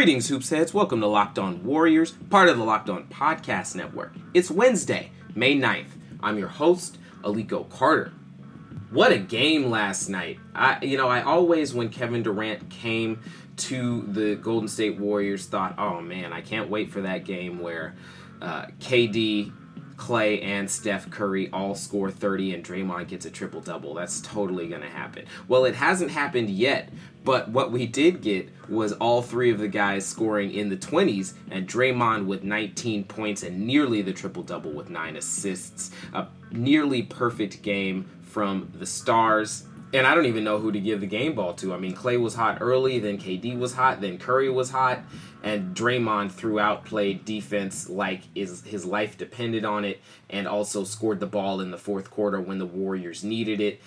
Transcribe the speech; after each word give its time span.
Greetings, 0.00 0.28
Hoops 0.28 0.48
Heads. 0.48 0.72
Welcome 0.72 1.02
to 1.02 1.06
Locked 1.06 1.38
On 1.38 1.62
Warriors, 1.62 2.12
part 2.30 2.48
of 2.48 2.56
the 2.56 2.64
Locked 2.64 2.88
On 2.88 3.04
Podcast 3.08 3.76
Network. 3.76 4.14
It's 4.32 4.50
Wednesday, 4.50 5.10
May 5.34 5.54
9th. 5.54 5.90
I'm 6.22 6.38
your 6.38 6.48
host, 6.48 6.96
Aliko 7.22 7.68
Carter. 7.68 8.10
What 8.90 9.12
a 9.12 9.18
game 9.18 9.68
last 9.68 10.08
night. 10.08 10.38
I 10.54 10.82
you 10.82 10.96
know, 10.96 11.08
I 11.08 11.20
always 11.20 11.74
when 11.74 11.90
Kevin 11.90 12.22
Durant 12.22 12.70
came 12.70 13.20
to 13.58 14.00
the 14.08 14.36
Golden 14.36 14.70
State 14.70 14.98
Warriors 14.98 15.44
thought, 15.44 15.74
"Oh 15.76 16.00
man, 16.00 16.32
I 16.32 16.40
can't 16.40 16.70
wait 16.70 16.90
for 16.90 17.02
that 17.02 17.26
game 17.26 17.58
where 17.58 17.94
uh, 18.40 18.68
KD 18.80 19.52
Klay 20.00 20.42
and 20.42 20.68
Steph 20.68 21.10
Curry 21.10 21.50
all 21.52 21.74
score 21.74 22.10
30 22.10 22.54
and 22.54 22.64
Draymond 22.64 23.08
gets 23.08 23.26
a 23.26 23.30
triple 23.30 23.60
double. 23.60 23.92
That's 23.92 24.22
totally 24.22 24.66
going 24.66 24.80
to 24.80 24.88
happen. 24.88 25.26
Well, 25.46 25.66
it 25.66 25.74
hasn't 25.74 26.10
happened 26.10 26.48
yet, 26.48 26.88
but 27.22 27.50
what 27.50 27.70
we 27.70 27.86
did 27.86 28.22
get 28.22 28.48
was 28.70 28.94
all 28.94 29.20
three 29.20 29.50
of 29.50 29.58
the 29.58 29.68
guys 29.68 30.06
scoring 30.06 30.52
in 30.54 30.70
the 30.70 30.76
20s 30.76 31.34
and 31.50 31.68
Draymond 31.68 32.24
with 32.24 32.42
19 32.42 33.04
points 33.04 33.42
and 33.42 33.66
nearly 33.66 34.00
the 34.00 34.14
triple 34.14 34.42
double 34.42 34.72
with 34.72 34.88
9 34.88 35.16
assists. 35.16 35.90
A 36.14 36.28
nearly 36.50 37.02
perfect 37.02 37.60
game 37.60 38.08
from 38.22 38.72
the 38.74 38.86
Stars 38.86 39.64
and 39.92 40.06
I 40.06 40.14
don't 40.14 40.26
even 40.26 40.44
know 40.44 40.58
who 40.58 40.70
to 40.72 40.80
give 40.80 41.00
the 41.00 41.06
game 41.06 41.34
ball 41.34 41.54
to. 41.54 41.74
I 41.74 41.78
mean, 41.78 41.94
Klay 41.94 42.20
was 42.20 42.34
hot 42.34 42.58
early, 42.60 42.98
then 42.98 43.18
KD 43.18 43.58
was 43.58 43.74
hot, 43.74 44.00
then 44.00 44.18
Curry 44.18 44.48
was 44.48 44.70
hot, 44.70 45.00
and 45.42 45.74
Draymond 45.74 46.32
throughout 46.32 46.84
played 46.84 47.24
defense 47.24 47.88
like 47.88 48.22
is 48.34 48.62
his 48.62 48.84
life 48.84 49.18
depended 49.18 49.64
on 49.64 49.84
it, 49.84 50.00
and 50.28 50.46
also 50.46 50.84
scored 50.84 51.20
the 51.20 51.26
ball 51.26 51.60
in 51.60 51.70
the 51.70 51.78
fourth 51.78 52.10
quarter 52.10 52.40
when 52.40 52.58
the 52.58 52.66
Warriors 52.66 53.24
needed 53.24 53.60
it. 53.60 53.80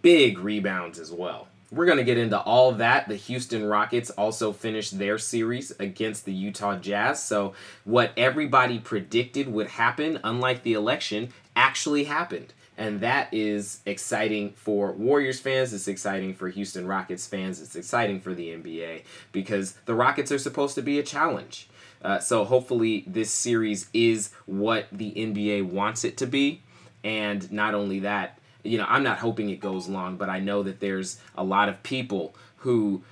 Big 0.00 0.38
rebounds 0.38 0.98
as 0.98 1.12
well. 1.12 1.48
We're 1.70 1.86
going 1.86 1.98
to 1.98 2.04
get 2.04 2.18
into 2.18 2.38
all 2.38 2.72
that. 2.72 3.08
The 3.08 3.16
Houston 3.16 3.64
Rockets 3.64 4.10
also 4.10 4.52
finished 4.52 4.98
their 4.98 5.16
series 5.16 5.70
against 5.78 6.26
the 6.26 6.32
Utah 6.32 6.76
Jazz. 6.76 7.22
So, 7.22 7.54
what 7.84 8.12
everybody 8.14 8.78
predicted 8.78 9.48
would 9.50 9.68
happen, 9.68 10.20
unlike 10.22 10.64
the 10.64 10.74
election, 10.74 11.30
actually 11.56 12.04
happened 12.04 12.52
and 12.78 13.00
that 13.00 13.28
is 13.32 13.80
exciting 13.84 14.52
for 14.52 14.92
Warriors 14.92 15.40
fans. 15.40 15.72
It's 15.72 15.88
exciting 15.88 16.34
for 16.34 16.48
Houston 16.48 16.86
Rockets 16.86 17.26
fans. 17.26 17.60
It's 17.60 17.76
exciting 17.76 18.20
for 18.20 18.34
the 18.34 18.48
NBA 18.48 19.02
because 19.30 19.74
the 19.84 19.94
Rockets 19.94 20.32
are 20.32 20.38
supposed 20.38 20.74
to 20.76 20.82
be 20.82 20.98
a 20.98 21.02
challenge. 21.02 21.68
Uh, 22.02 22.18
so 22.18 22.44
hopefully 22.44 23.04
this 23.06 23.30
series 23.30 23.88
is 23.92 24.32
what 24.46 24.86
the 24.90 25.12
NBA 25.12 25.64
wants 25.64 26.04
it 26.04 26.16
to 26.16 26.26
be, 26.26 26.62
and 27.04 27.50
not 27.52 27.74
only 27.74 28.00
that, 28.00 28.38
you 28.64 28.78
know, 28.78 28.86
I'm 28.88 29.04
not 29.04 29.18
hoping 29.18 29.50
it 29.50 29.60
goes 29.60 29.88
long, 29.88 30.16
but 30.16 30.28
I 30.28 30.40
know 30.40 30.62
that 30.64 30.80
there's 30.80 31.20
a 31.36 31.44
lot 31.44 31.68
of 31.68 31.82
people 31.82 32.34
who 32.58 33.02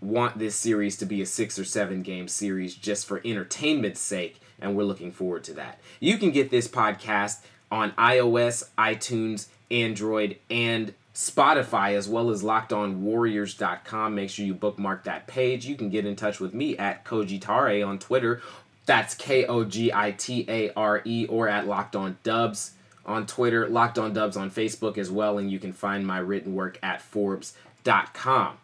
want 0.00 0.38
this 0.38 0.54
series 0.54 0.96
to 0.98 1.06
be 1.06 1.20
a 1.20 1.26
six 1.26 1.58
or 1.58 1.64
seven 1.64 2.02
game 2.02 2.28
series 2.28 2.74
just 2.74 3.06
for 3.06 3.20
entertainment's 3.24 4.00
sake, 4.00 4.40
and 4.60 4.76
we're 4.76 4.84
looking 4.84 5.12
forward 5.12 5.44
to 5.44 5.54
that. 5.54 5.78
You 6.00 6.16
can 6.16 6.30
get 6.30 6.50
this 6.50 6.68
podcast 6.68 7.40
on 7.70 7.92
iOS, 7.92 8.68
iTunes, 8.78 9.46
Android, 9.70 10.38
and 10.50 10.94
Spotify, 11.14 11.94
as 11.94 12.08
well 12.08 12.30
as 12.30 12.42
lockedonwarriors.com. 12.42 14.14
Make 14.14 14.30
sure 14.30 14.46
you 14.46 14.54
bookmark 14.54 15.04
that 15.04 15.26
page. 15.26 15.66
You 15.66 15.74
can 15.74 15.90
get 15.90 16.06
in 16.06 16.16
touch 16.16 16.38
with 16.40 16.54
me 16.54 16.76
at 16.78 17.04
Kogitare 17.04 17.86
on 17.86 17.98
Twitter. 17.98 18.40
That's 18.86 19.14
K 19.14 19.44
O 19.44 19.64
G 19.64 19.92
I 19.92 20.12
T 20.12 20.46
A 20.48 20.72
R 20.74 21.02
E, 21.04 21.26
or 21.28 21.48
at 21.48 21.66
Locked 21.66 21.96
On 21.96 22.16
Dubs 22.22 22.72
on 23.04 23.26
Twitter, 23.26 23.68
Locked 23.68 23.98
On 23.98 24.12
Dubs 24.12 24.36
on 24.36 24.50
Facebook 24.50 24.96
as 24.96 25.10
well, 25.10 25.38
and 25.38 25.50
you 25.50 25.58
can 25.58 25.72
find 25.72 26.06
my 26.06 26.18
written 26.18 26.54
work 26.54 26.78
at 26.82 27.02
Forbes.com. 27.02 28.58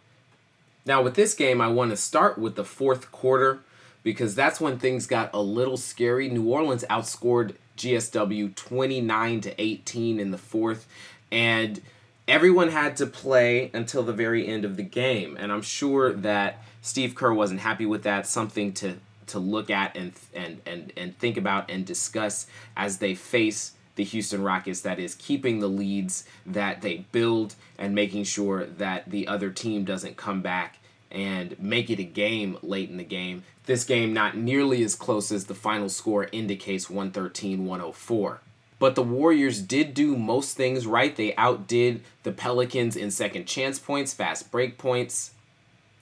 Now, 0.86 1.02
with 1.02 1.14
this 1.14 1.34
game, 1.34 1.60
I 1.60 1.68
want 1.68 1.90
to 1.90 1.96
start 1.96 2.38
with 2.38 2.56
the 2.56 2.64
fourth 2.64 3.10
quarter 3.10 3.60
because 4.02 4.34
that's 4.34 4.60
when 4.60 4.78
things 4.78 5.06
got 5.06 5.30
a 5.32 5.40
little 5.40 5.78
scary. 5.78 6.28
New 6.28 6.44
Orleans 6.44 6.84
outscored 6.90 7.56
GSW 7.76 8.54
29 8.54 9.40
to 9.42 9.60
18 9.60 10.20
in 10.20 10.30
the 10.30 10.38
fourth, 10.38 10.86
and 11.30 11.80
everyone 12.26 12.68
had 12.68 12.96
to 12.96 13.06
play 13.06 13.70
until 13.74 14.02
the 14.02 14.12
very 14.12 14.46
end 14.46 14.64
of 14.64 14.76
the 14.76 14.82
game. 14.82 15.36
And 15.38 15.52
I'm 15.52 15.62
sure 15.62 16.12
that 16.12 16.62
Steve 16.82 17.14
Kerr 17.14 17.32
wasn't 17.32 17.60
happy 17.60 17.86
with 17.86 18.02
that. 18.04 18.26
Something 18.26 18.72
to 18.74 18.96
to 19.26 19.38
look 19.38 19.70
at 19.70 19.96
and 19.96 20.12
and 20.34 20.60
and 20.66 20.92
and 20.96 21.18
think 21.18 21.36
about 21.36 21.70
and 21.70 21.84
discuss 21.86 22.46
as 22.76 22.98
they 22.98 23.14
face 23.14 23.72
the 23.96 24.04
Houston 24.04 24.42
Rockets 24.42 24.80
that 24.80 24.98
is 24.98 25.14
keeping 25.14 25.60
the 25.60 25.68
leads 25.68 26.24
that 26.44 26.82
they 26.82 27.06
build 27.12 27.54
and 27.78 27.94
making 27.94 28.24
sure 28.24 28.66
that 28.66 29.08
the 29.10 29.28
other 29.28 29.50
team 29.50 29.84
doesn't 29.84 30.16
come 30.16 30.42
back 30.42 30.78
and 31.14 31.58
make 31.60 31.88
it 31.88 32.00
a 32.00 32.04
game 32.04 32.58
late 32.60 32.90
in 32.90 32.96
the 32.96 33.04
game. 33.04 33.44
This 33.66 33.84
game 33.84 34.12
not 34.12 34.36
nearly 34.36 34.82
as 34.82 34.94
close 34.94 35.32
as 35.32 35.46
the 35.46 35.54
final 35.54 35.88
score 35.88 36.28
indicates 36.32 36.90
113 36.90 37.64
104. 37.64 38.40
But 38.80 38.96
the 38.96 39.02
Warriors 39.02 39.62
did 39.62 39.94
do 39.94 40.16
most 40.16 40.56
things 40.56 40.86
right. 40.86 41.14
They 41.14 41.34
outdid 41.36 42.02
the 42.24 42.32
Pelicans 42.32 42.96
in 42.96 43.10
second 43.10 43.46
chance 43.46 43.78
points, 43.78 44.12
fast 44.12 44.50
break 44.50 44.76
points, 44.76 45.30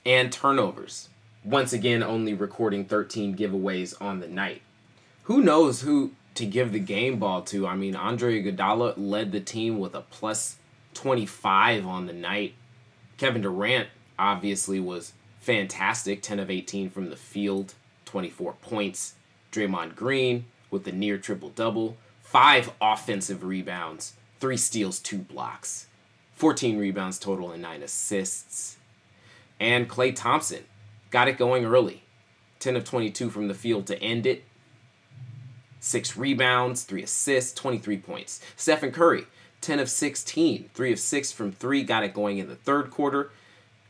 and 0.04 0.32
turnovers. 0.32 1.10
Once 1.44 1.72
again, 1.72 2.02
only 2.02 2.34
recording 2.34 2.84
13 2.84 3.36
giveaways 3.36 3.94
on 4.00 4.20
the 4.20 4.28
night. 4.28 4.62
Who 5.24 5.42
knows 5.42 5.82
who 5.82 6.12
to 6.34 6.46
give 6.46 6.72
the 6.72 6.80
game 6.80 7.18
ball 7.18 7.42
to? 7.42 7.66
I 7.66 7.76
mean, 7.76 7.94
Andre 7.94 8.42
Iguodala 8.42 8.94
led 8.96 9.30
the 9.30 9.40
team 9.40 9.78
with 9.78 9.94
a 9.94 10.00
plus 10.00 10.56
25 10.94 11.86
on 11.86 12.06
the 12.06 12.12
night. 12.12 12.54
Kevin 13.18 13.42
Durant 13.42 13.88
obviously 14.22 14.78
was 14.78 15.12
fantastic 15.40 16.22
10 16.22 16.38
of 16.38 16.48
18 16.48 16.90
from 16.90 17.10
the 17.10 17.16
field, 17.16 17.74
24 18.04 18.54
points. 18.62 19.14
Draymond 19.50 19.96
Green 19.96 20.46
with 20.70 20.84
the 20.84 20.92
near 20.92 21.18
triple 21.18 21.50
double, 21.50 21.96
five 22.22 22.70
offensive 22.80 23.42
rebounds, 23.42 24.14
three 24.38 24.56
steals, 24.56 24.98
two 25.00 25.18
blocks, 25.18 25.88
14 26.36 26.78
rebounds 26.78 27.18
total, 27.18 27.50
and 27.50 27.60
nine 27.60 27.82
assists. 27.82 28.76
And 29.60 29.90
Klay 29.90 30.14
Thompson 30.14 30.64
got 31.10 31.28
it 31.28 31.36
going 31.36 31.64
early 31.64 32.04
10 32.60 32.76
of 32.76 32.84
22 32.84 33.28
from 33.28 33.48
the 33.48 33.54
field 33.54 33.86
to 33.88 34.00
end 34.00 34.24
it. 34.24 34.44
Six 35.80 36.16
rebounds, 36.16 36.84
three 36.84 37.02
assists, 37.02 37.52
23 37.54 37.98
points. 37.98 38.40
Stephen 38.56 38.92
Curry, 38.92 39.26
10 39.60 39.80
of 39.80 39.90
16, 39.90 40.70
three 40.72 40.92
of 40.92 41.00
six 41.00 41.32
from 41.32 41.50
three, 41.50 41.82
got 41.82 42.04
it 42.04 42.14
going 42.14 42.38
in 42.38 42.48
the 42.48 42.54
third 42.54 42.88
quarter 42.90 43.32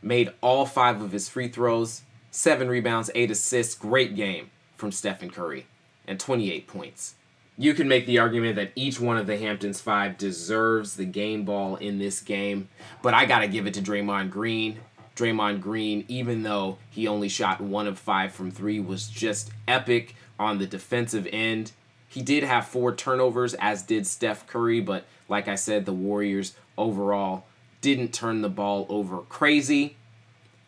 made 0.03 0.33
all 0.41 0.65
five 0.65 1.01
of 1.01 1.11
his 1.11 1.29
free 1.29 1.47
throws, 1.47 2.01
seven 2.31 2.67
rebounds, 2.67 3.09
eight 3.15 3.31
assists. 3.31 3.75
Great 3.75 4.15
game 4.15 4.51
from 4.75 4.91
Stephen 4.91 5.29
Curry, 5.29 5.65
and 6.07 6.19
28 6.19 6.67
points. 6.67 7.15
You 7.57 7.73
can 7.75 7.87
make 7.87 8.07
the 8.07 8.17
argument 8.17 8.55
that 8.55 8.71
each 8.75 8.99
one 8.99 9.17
of 9.17 9.27
the 9.27 9.37
Hamptons 9.37 9.79
five 9.79 10.17
deserves 10.17 10.95
the 10.95 11.05
game 11.05 11.45
ball 11.45 11.75
in 11.75 11.99
this 11.99 12.19
game, 12.19 12.69
but 13.03 13.13
I 13.13 13.25
got 13.25 13.39
to 13.39 13.47
give 13.47 13.67
it 13.67 13.75
to 13.75 13.81
Draymond 13.81 14.31
Green. 14.31 14.79
Draymond 15.15 15.61
Green, 15.61 16.03
even 16.07 16.41
though 16.41 16.79
he 16.89 17.07
only 17.07 17.29
shot 17.29 17.61
one 17.61 17.85
of 17.85 17.99
five 17.99 18.33
from 18.33 18.49
three, 18.49 18.79
was 18.79 19.07
just 19.07 19.51
epic 19.67 20.15
on 20.39 20.57
the 20.57 20.65
defensive 20.65 21.27
end. 21.31 21.71
He 22.07 22.23
did 22.23 22.43
have 22.43 22.67
four 22.67 22.95
turnovers, 22.95 23.53
as 23.55 23.83
did 23.83 24.07
Steph 24.07 24.47
Curry, 24.47 24.81
but 24.81 25.05
like 25.29 25.47
I 25.47 25.55
said, 25.55 25.85
the 25.85 25.93
Warriors 25.93 26.55
overall 26.77 27.45
didn't 27.83 28.13
turn 28.13 28.41
the 28.41 28.49
ball 28.49 28.87
over 28.89 29.17
crazy. 29.19 29.97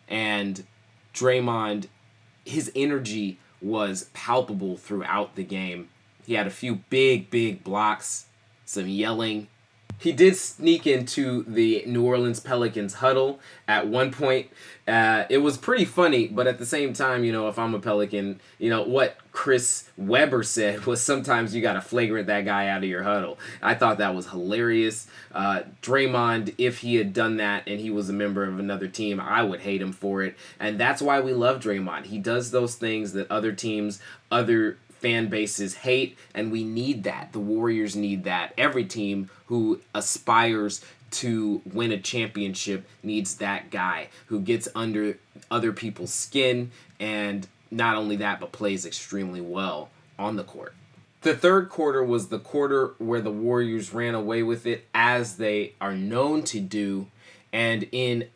And 0.08 0.66
Draymond, 1.14 1.88
his 2.44 2.72
energy 2.76 3.40
was 3.62 4.10
palpable 4.14 4.76
throughout 4.78 5.36
the 5.36 5.44
game. 5.44 5.88
He 6.28 6.34
had 6.34 6.46
a 6.46 6.52
few 6.52 6.76
big, 6.90 7.30
big 7.32 7.64
blocks, 7.64 8.26
some 8.66 8.88
yelling, 8.88 9.48
He 9.98 10.12
did 10.12 10.36
sneak 10.36 10.86
into 10.86 11.44
the 11.44 11.84
New 11.88 12.04
Orleans 12.04 12.40
Pelicans 12.40 12.96
huddle 12.96 13.40
at 13.68 13.88
one 13.88 14.12
point. 14.12 14.50
Uh, 14.88 15.24
it 15.30 15.40
was 15.40 15.58
pretty 15.58 15.86
funny, 15.86 16.28
but 16.28 16.48
at 16.48 16.60
the 16.60 16.66
same 16.66 16.94
time, 16.94 17.24
you 17.24 17.32
know, 17.32 17.48
if 17.48 17.58
I'm 17.58 17.74
a 17.74 17.80
Pelican, 17.80 18.40
you 18.60 18.70
know, 18.70 18.84
what 18.84 19.18
Chris 19.32 19.90
Webber 19.98 20.44
said 20.44 20.86
was 20.86 21.02
sometimes 21.02 21.56
you 21.56 21.62
got 21.62 21.74
to 21.74 21.82
flagrant 21.82 22.28
that 22.28 22.46
guy 22.46 22.68
out 22.68 22.84
of 22.84 22.90
your 22.90 23.04
huddle. 23.04 23.40
I 23.62 23.74
thought 23.74 23.98
that 23.98 24.14
was 24.14 24.30
hilarious. 24.30 25.08
Uh, 25.32 25.62
Draymond, 25.82 26.54
if 26.58 26.80
he 26.80 26.96
had 26.96 27.14
done 27.14 27.38
that 27.38 27.64
and 27.66 27.80
he 27.80 27.90
was 27.90 28.10
a 28.10 28.14
member 28.14 28.44
of 28.44 28.60
another 28.60 28.88
team, 28.88 29.20
I 29.20 29.44
would 29.44 29.62
hate 29.62 29.82
him 29.82 29.92
for 29.94 30.22
it. 30.22 30.38
And 30.60 30.80
that's 30.80 31.02
why 31.02 31.20
we 31.20 31.34
love 31.34 31.62
Draymond. 31.62 32.06
He 32.06 32.20
does 32.20 32.52
those 32.52 32.76
things 32.76 33.14
that 33.14 33.32
other 33.32 33.54
teams, 33.54 34.00
other 34.30 34.78
fan 35.06 35.28
bases 35.28 35.76
hate, 35.76 36.18
and 36.34 36.52
we 36.52 36.64
need 36.64 37.04
that. 37.04 37.32
The 37.32 37.40
Warriors 37.40 37.96
need 37.96 38.24
that. 38.24 38.56
Every 38.58 38.86
team 38.86 39.30
who 39.46 39.80
aspires 39.94 40.84
to 41.12 41.62
win 41.64 41.92
a 41.92 42.00
championship 42.00 42.88
needs 43.04 43.36
that 43.36 43.70
guy 43.70 44.08
who 44.26 44.40
gets 44.40 44.68
under 44.74 45.20
other 45.52 45.72
people's 45.72 46.12
skin 46.12 46.72
and 47.00 47.48
not 47.70 47.98
only 47.98 48.16
that, 48.16 48.40
but 48.40 48.52
plays 48.52 48.84
extremely 48.84 49.42
well 49.42 49.90
on 50.18 50.38
the 50.38 50.44
court. 50.44 50.74
The 51.22 51.36
third 51.36 51.70
quarter 51.70 52.04
was 52.04 52.30
the 52.30 52.40
quarter 52.40 52.96
where 52.98 53.22
the 53.22 53.32
Warriors 53.32 53.94
ran 53.94 54.16
away 54.16 54.42
with 54.42 54.66
it 54.66 54.88
as 54.96 55.38
they 55.38 55.74
are 55.80 55.94
known 55.94 56.42
to 56.46 56.60
do. 56.60 57.06
And 57.54 57.88
in 57.92 58.28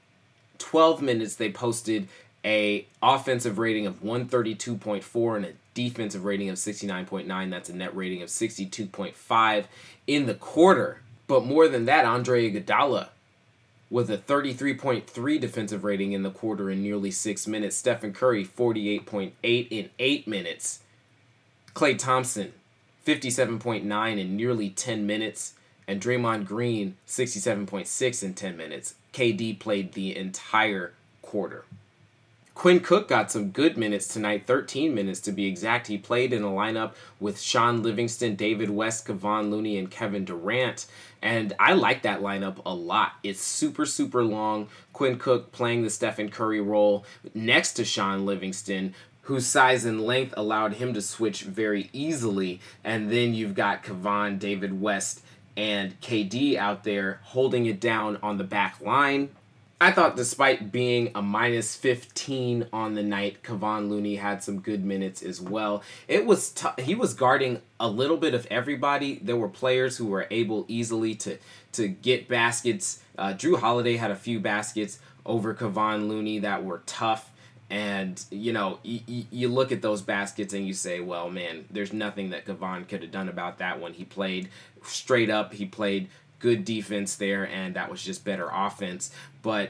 12 0.59 1.01
minutes, 1.01 1.33
they 1.33 1.51
posted 1.51 2.07
a 2.45 2.85
offensive 3.01 3.57
rating 3.57 3.87
of 3.87 4.03
132.4 4.03 5.35
and 5.35 5.45
a 5.45 5.53
defensive 5.73 6.25
rating 6.25 6.49
of 6.49 6.57
69.9. 6.57 7.49
That's 7.49 7.69
a 7.69 7.75
net 7.75 7.95
rating 7.95 8.21
of 8.21 8.29
62.5 8.29 9.65
in 10.07 10.25
the 10.25 10.33
quarter. 10.33 11.01
But 11.27 11.45
more 11.45 11.67
than 11.67 11.85
that, 11.85 12.05
Andre 12.05 12.51
Iguodala 12.51 13.09
with 13.89 14.09
a 14.09 14.17
33.3 14.17 15.39
defensive 15.39 15.83
rating 15.83 16.11
in 16.11 16.23
the 16.23 16.29
quarter 16.29 16.69
in 16.69 16.83
nearly 16.83 17.11
six 17.11 17.47
minutes. 17.47 17.75
Stephen 17.75 18.13
Curry, 18.13 18.45
48.8 18.45 19.31
in 19.43 19.89
eight 19.97 20.27
minutes. 20.27 20.81
Klay 21.73 21.97
Thompson, 21.97 22.53
57.9 23.05 24.19
in 24.19 24.35
nearly 24.35 24.69
10 24.69 25.07
minutes. 25.07 25.53
And 25.87 25.99
Draymond 25.99 26.45
Green, 26.45 26.97
67.6 27.07 28.23
in 28.23 28.33
10 28.35 28.57
minutes. 28.57 28.93
KD 29.11 29.57
played 29.57 29.93
the 29.93 30.15
entire 30.15 30.93
quarter. 31.23 31.65
Quinn 32.59 32.81
Cook 32.81 33.07
got 33.07 33.31
some 33.31 33.51
good 33.51 33.77
minutes 33.77 34.05
tonight, 34.05 34.45
13 34.45 34.93
minutes 34.93 35.21
to 35.21 35.31
be 35.31 35.45
exact. 35.45 35.87
He 35.87 35.97
played 35.97 36.33
in 36.33 36.43
a 36.43 36.49
lineup 36.49 36.91
with 37.17 37.39
Shaun 37.39 37.81
Livingston, 37.81 38.35
David 38.35 38.69
West, 38.69 39.07
Kevon 39.07 39.49
Looney, 39.49 39.77
and 39.77 39.89
Kevin 39.89 40.25
Durant. 40.25 40.85
And 41.21 41.53
I 41.57 41.71
like 41.71 42.01
that 42.01 42.19
lineup 42.19 42.57
a 42.65 42.73
lot. 42.73 43.13
It's 43.23 43.39
super, 43.39 43.85
super 43.85 44.25
long. 44.25 44.67
Quinn 44.91 45.17
Cook 45.17 45.53
playing 45.53 45.83
the 45.83 45.89
Stephen 45.89 46.27
Curry 46.27 46.59
role 46.59 47.05
next 47.33 47.75
to 47.75 47.85
Shaun 47.85 48.25
Livingston, 48.25 48.93
whose 49.21 49.47
size 49.47 49.85
and 49.85 50.01
length 50.01 50.33
allowed 50.35 50.73
him 50.73 50.93
to 50.95 51.01
switch 51.01 51.43
very 51.43 51.89
easily. 51.93 52.59
And 52.83 53.09
then 53.09 53.33
you've 53.33 53.55
got 53.55 53.85
Kevon, 53.85 54.37
David 54.37 54.81
West, 54.81 55.21
and 55.55 55.97
KD 56.01 56.57
out 56.57 56.83
there 56.83 57.21
holding 57.23 57.67
it 57.67 57.79
down 57.79 58.17
on 58.21 58.37
the 58.37 58.43
back 58.43 58.81
line. 58.81 59.29
I 59.81 59.91
thought, 59.93 60.17
despite 60.17 60.73
being 60.73 61.11
a 61.15 61.21
minus 61.21 61.73
15 61.75 62.67
on 62.73 62.95
the 62.95 63.03
night, 63.03 63.43
Kevon 63.43 63.89
Looney 63.89 64.17
had 64.17 64.43
some 64.43 64.59
good 64.59 64.83
minutes 64.83 65.23
as 65.23 65.39
well. 65.39 65.83
It 66.07 66.25
was 66.25 66.51
t- 66.51 66.83
he 66.83 66.95
was 66.95 67.13
guarding 67.13 67.61
a 67.79 67.87
little 67.87 68.17
bit 68.17 68.33
of 68.33 68.45
everybody. 68.47 69.19
There 69.21 69.37
were 69.37 69.47
players 69.47 69.95
who 69.95 70.07
were 70.07 70.27
able 70.29 70.65
easily 70.67 71.15
to 71.15 71.37
to 71.73 71.87
get 71.87 72.27
baskets. 72.27 73.01
Uh, 73.17 73.33
Jrue 73.33 73.57
Holiday 73.59 73.95
had 73.95 74.11
a 74.11 74.15
few 74.17 74.41
baskets 74.41 74.99
over 75.25 75.53
Kevon 75.53 76.09
Looney 76.09 76.39
that 76.39 76.65
were 76.65 76.81
tough. 76.85 77.31
And 77.69 78.21
you 78.31 78.51
know, 78.51 78.79
y- 78.83 79.03
y- 79.07 79.27
you 79.31 79.47
look 79.47 79.71
at 79.71 79.81
those 79.81 80.01
baskets 80.01 80.53
and 80.53 80.67
you 80.67 80.73
say, 80.73 80.99
"Well, 80.99 81.29
man, 81.29 81.65
there's 81.71 81.93
nothing 81.93 82.31
that 82.31 82.45
Kevon 82.45 82.85
could 82.87 83.01
have 83.03 83.11
done 83.11 83.29
about 83.29 83.59
that 83.59 83.79
one." 83.79 83.93
He 83.93 84.03
played 84.03 84.49
straight 84.83 85.29
up. 85.29 85.53
He 85.53 85.65
played 85.65 86.09
good 86.39 86.65
defense 86.65 87.15
there, 87.15 87.47
and 87.47 87.75
that 87.75 87.91
was 87.91 88.03
just 88.03 88.25
better 88.25 88.49
offense. 88.51 89.11
But 89.41 89.69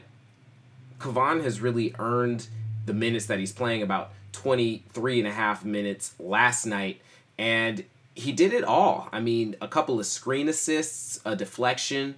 Kevon 0.99 1.43
has 1.43 1.61
really 1.61 1.93
earned 1.99 2.47
the 2.85 2.93
minutes 2.93 3.25
that 3.27 3.39
he's 3.39 3.51
playing 3.51 3.81
about 3.81 4.11
23 4.33 5.19
and 5.19 5.27
a 5.27 5.31
half 5.31 5.65
minutes 5.65 6.13
last 6.19 6.65
night, 6.65 7.01
and 7.37 7.83
he 8.15 8.31
did 8.31 8.53
it 8.53 8.63
all. 8.63 9.09
I 9.11 9.19
mean, 9.19 9.55
a 9.61 9.67
couple 9.67 9.99
of 9.99 10.05
screen 10.05 10.49
assists, 10.49 11.19
a 11.25 11.35
deflection, 11.35 12.15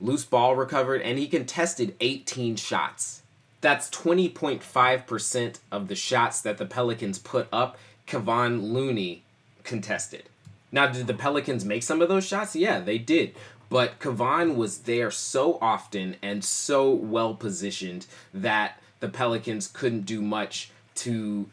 loose 0.00 0.24
ball 0.24 0.56
recovered, 0.56 1.02
and 1.02 1.18
he 1.18 1.26
contested 1.26 1.94
18 2.00 2.56
shots. 2.56 3.22
That's 3.60 3.88
20.5% 3.90 5.58
of 5.72 5.88
the 5.88 5.94
shots 5.94 6.40
that 6.42 6.58
the 6.58 6.66
Pelicans 6.66 7.18
put 7.18 7.48
up, 7.52 7.78
Kevon 8.06 8.72
Looney 8.72 9.22
contested. 9.64 10.24
Now, 10.70 10.88
did 10.88 11.06
the 11.06 11.14
Pelicans 11.14 11.64
make 11.64 11.82
some 11.82 12.02
of 12.02 12.08
those 12.08 12.26
shots? 12.26 12.54
Yeah, 12.54 12.80
they 12.80 12.98
did. 12.98 13.34
But 13.68 13.98
Kevon 13.98 14.56
was 14.56 14.78
there 14.78 15.10
so 15.10 15.58
often 15.60 16.16
and 16.22 16.44
so 16.44 16.90
well 16.90 17.34
positioned 17.34 18.06
that 18.32 18.80
the 19.00 19.08
Pelicans 19.08 19.66
couldn't 19.66 20.06
do 20.06 20.22
much 20.22 20.70
to 20.96 21.46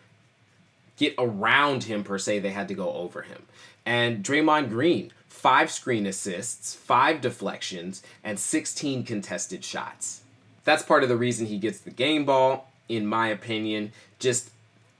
get 0.97 1.15
around 1.17 1.85
him 1.85 2.03
per 2.03 2.17
se. 2.17 2.39
They 2.39 2.51
had 2.51 2.67
to 2.67 2.73
go 2.73 2.93
over 2.93 3.23
him. 3.23 3.43
And 3.85 4.23
Draymond 4.23 4.69
Green, 4.69 5.11
five 5.27 5.71
screen 5.71 6.05
assists, 6.05 6.75
five 6.75 7.21
deflections, 7.21 8.03
and 8.23 8.39
16 8.39 9.03
contested 9.03 9.65
shots. 9.65 10.21
That's 10.63 10.83
part 10.83 11.01
of 11.03 11.09
the 11.09 11.17
reason 11.17 11.47
he 11.47 11.57
gets 11.57 11.79
the 11.79 11.89
game 11.89 12.25
ball, 12.25 12.71
in 12.87 13.07
my 13.07 13.29
opinion. 13.29 13.91
Just 14.19 14.51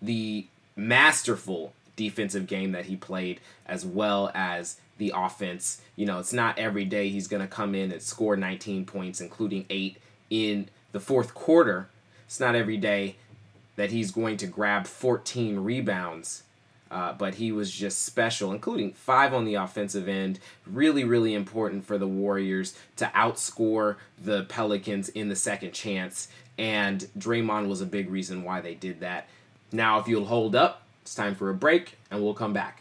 the 0.01 0.47
masterful 0.75 1.73
defensive 1.95 2.47
game 2.47 2.71
that 2.71 2.85
he 2.85 2.95
played, 2.95 3.39
as 3.67 3.85
well 3.85 4.31
as 4.33 4.77
the 5.01 5.11
offense. 5.15 5.81
You 5.95 6.05
know, 6.05 6.19
it's 6.19 6.31
not 6.31 6.59
every 6.59 6.85
day 6.85 7.09
he's 7.09 7.27
going 7.27 7.41
to 7.41 7.47
come 7.47 7.73
in 7.73 7.91
and 7.91 8.01
score 8.01 8.37
19 8.37 8.85
points, 8.85 9.19
including 9.19 9.65
eight 9.71 9.97
in 10.29 10.69
the 10.91 10.99
fourth 10.99 11.33
quarter. 11.33 11.89
It's 12.27 12.39
not 12.39 12.53
every 12.53 12.77
day 12.77 13.15
that 13.77 13.89
he's 13.89 14.11
going 14.11 14.37
to 14.37 14.45
grab 14.45 14.85
14 14.85 15.59
rebounds. 15.59 16.43
Uh, 16.91 17.13
but 17.13 17.35
he 17.35 17.51
was 17.51 17.71
just 17.71 18.03
special, 18.03 18.51
including 18.51 18.93
five 18.93 19.33
on 19.33 19.45
the 19.45 19.55
offensive 19.55 20.07
end. 20.07 20.39
Really, 20.67 21.03
really 21.03 21.33
important 21.33 21.83
for 21.83 21.97
the 21.97 22.07
Warriors 22.07 22.77
to 22.97 23.05
outscore 23.15 23.95
the 24.23 24.43
Pelicans 24.43 25.09
in 25.09 25.29
the 25.29 25.35
second 25.35 25.71
chance. 25.71 26.27
And 26.59 27.07
Draymond 27.17 27.67
was 27.67 27.81
a 27.81 27.87
big 27.87 28.11
reason 28.11 28.43
why 28.43 28.61
they 28.61 28.75
did 28.75 28.99
that. 28.99 29.27
Now, 29.71 29.99
if 29.99 30.07
you'll 30.07 30.25
hold 30.25 30.55
up, 30.55 30.83
it's 31.01 31.15
time 31.15 31.33
for 31.33 31.49
a 31.49 31.55
break, 31.55 31.97
and 32.11 32.21
we'll 32.21 32.35
come 32.35 32.53
back. 32.53 32.80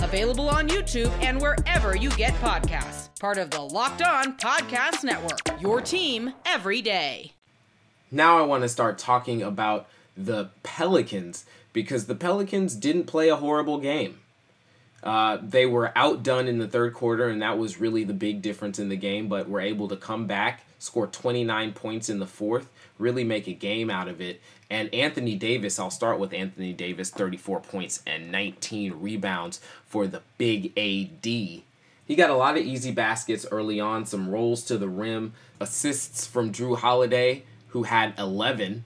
available 0.00 0.48
on 0.48 0.68
YouTube 0.68 1.10
and 1.22 1.40
wherever 1.40 1.96
you 1.96 2.10
get 2.10 2.34
podcasts. 2.34 3.08
Part 3.20 3.38
of 3.38 3.50
the 3.50 3.60
Locked 3.60 4.02
On 4.02 4.36
Podcast 4.36 5.04
Network, 5.04 5.60
your 5.60 5.80
team 5.80 6.32
every 6.46 6.82
day. 6.82 7.32
Now 8.10 8.38
I 8.38 8.42
want 8.42 8.62
to 8.62 8.68
start 8.68 8.98
talking 8.98 9.42
about 9.42 9.86
the 10.16 10.50
Pelicans 10.62 11.44
because 11.72 12.06
the 12.06 12.14
Pelicans 12.14 12.74
didn't 12.74 13.04
play 13.04 13.28
a 13.28 13.36
horrible 13.36 13.78
game. 13.78 14.20
Uh, 15.02 15.38
they 15.42 15.64
were 15.64 15.92
outdone 15.94 16.48
in 16.48 16.58
the 16.58 16.66
third 16.66 16.92
quarter, 16.92 17.28
and 17.28 17.40
that 17.40 17.56
was 17.56 17.80
really 17.80 18.04
the 18.04 18.14
big 18.14 18.42
difference 18.42 18.78
in 18.78 18.88
the 18.88 18.96
game, 18.96 19.28
but 19.28 19.48
were 19.48 19.60
able 19.60 19.86
to 19.88 19.96
come 19.96 20.26
back, 20.26 20.64
score 20.78 21.06
29 21.06 21.72
points 21.72 22.08
in 22.08 22.18
the 22.18 22.26
fourth, 22.26 22.68
really 22.98 23.22
make 23.22 23.46
a 23.46 23.52
game 23.52 23.90
out 23.90 24.08
of 24.08 24.20
it. 24.20 24.40
And 24.70 24.92
Anthony 24.94 25.34
Davis, 25.34 25.78
I'll 25.78 25.90
start 25.90 26.18
with 26.18 26.34
Anthony 26.34 26.72
Davis, 26.72 27.10
34 27.10 27.60
points 27.60 28.02
and 28.06 28.30
19 28.30 29.00
rebounds 29.00 29.60
for 29.86 30.06
the 30.06 30.22
big 30.36 30.76
AD. 30.76 31.24
He 31.24 32.16
got 32.16 32.30
a 32.30 32.34
lot 32.34 32.56
of 32.56 32.64
easy 32.64 32.90
baskets 32.90 33.46
early 33.50 33.80
on, 33.80 34.06
some 34.06 34.30
rolls 34.30 34.64
to 34.64 34.78
the 34.78 34.88
rim, 34.88 35.34
assists 35.60 36.26
from 36.26 36.52
Jrue 36.52 36.78
Holiday, 36.78 37.44
who 37.68 37.84
had 37.84 38.14
11 38.18 38.84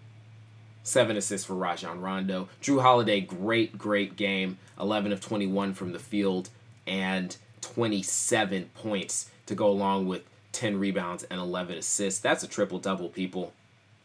seven 0.82 1.16
assists 1.16 1.46
for 1.46 1.54
Rajon 1.54 2.00
Rondo. 2.00 2.48
Jrue 2.60 2.82
Holiday, 2.82 3.20
great, 3.20 3.78
great 3.78 4.16
game. 4.16 4.58
11 4.80 5.12
of 5.12 5.20
21 5.20 5.74
from 5.74 5.92
the 5.92 5.98
field 5.98 6.50
and 6.86 7.36
27 7.60 8.70
points 8.74 9.30
to 9.46 9.54
go 9.54 9.68
along 9.68 10.08
with 10.08 10.22
10 10.52 10.78
rebounds 10.78 11.22
and 11.24 11.40
11 11.40 11.78
assists. 11.78 12.20
That's 12.20 12.42
a 12.42 12.48
triple 12.48 12.78
double, 12.78 13.08
people. 13.08 13.52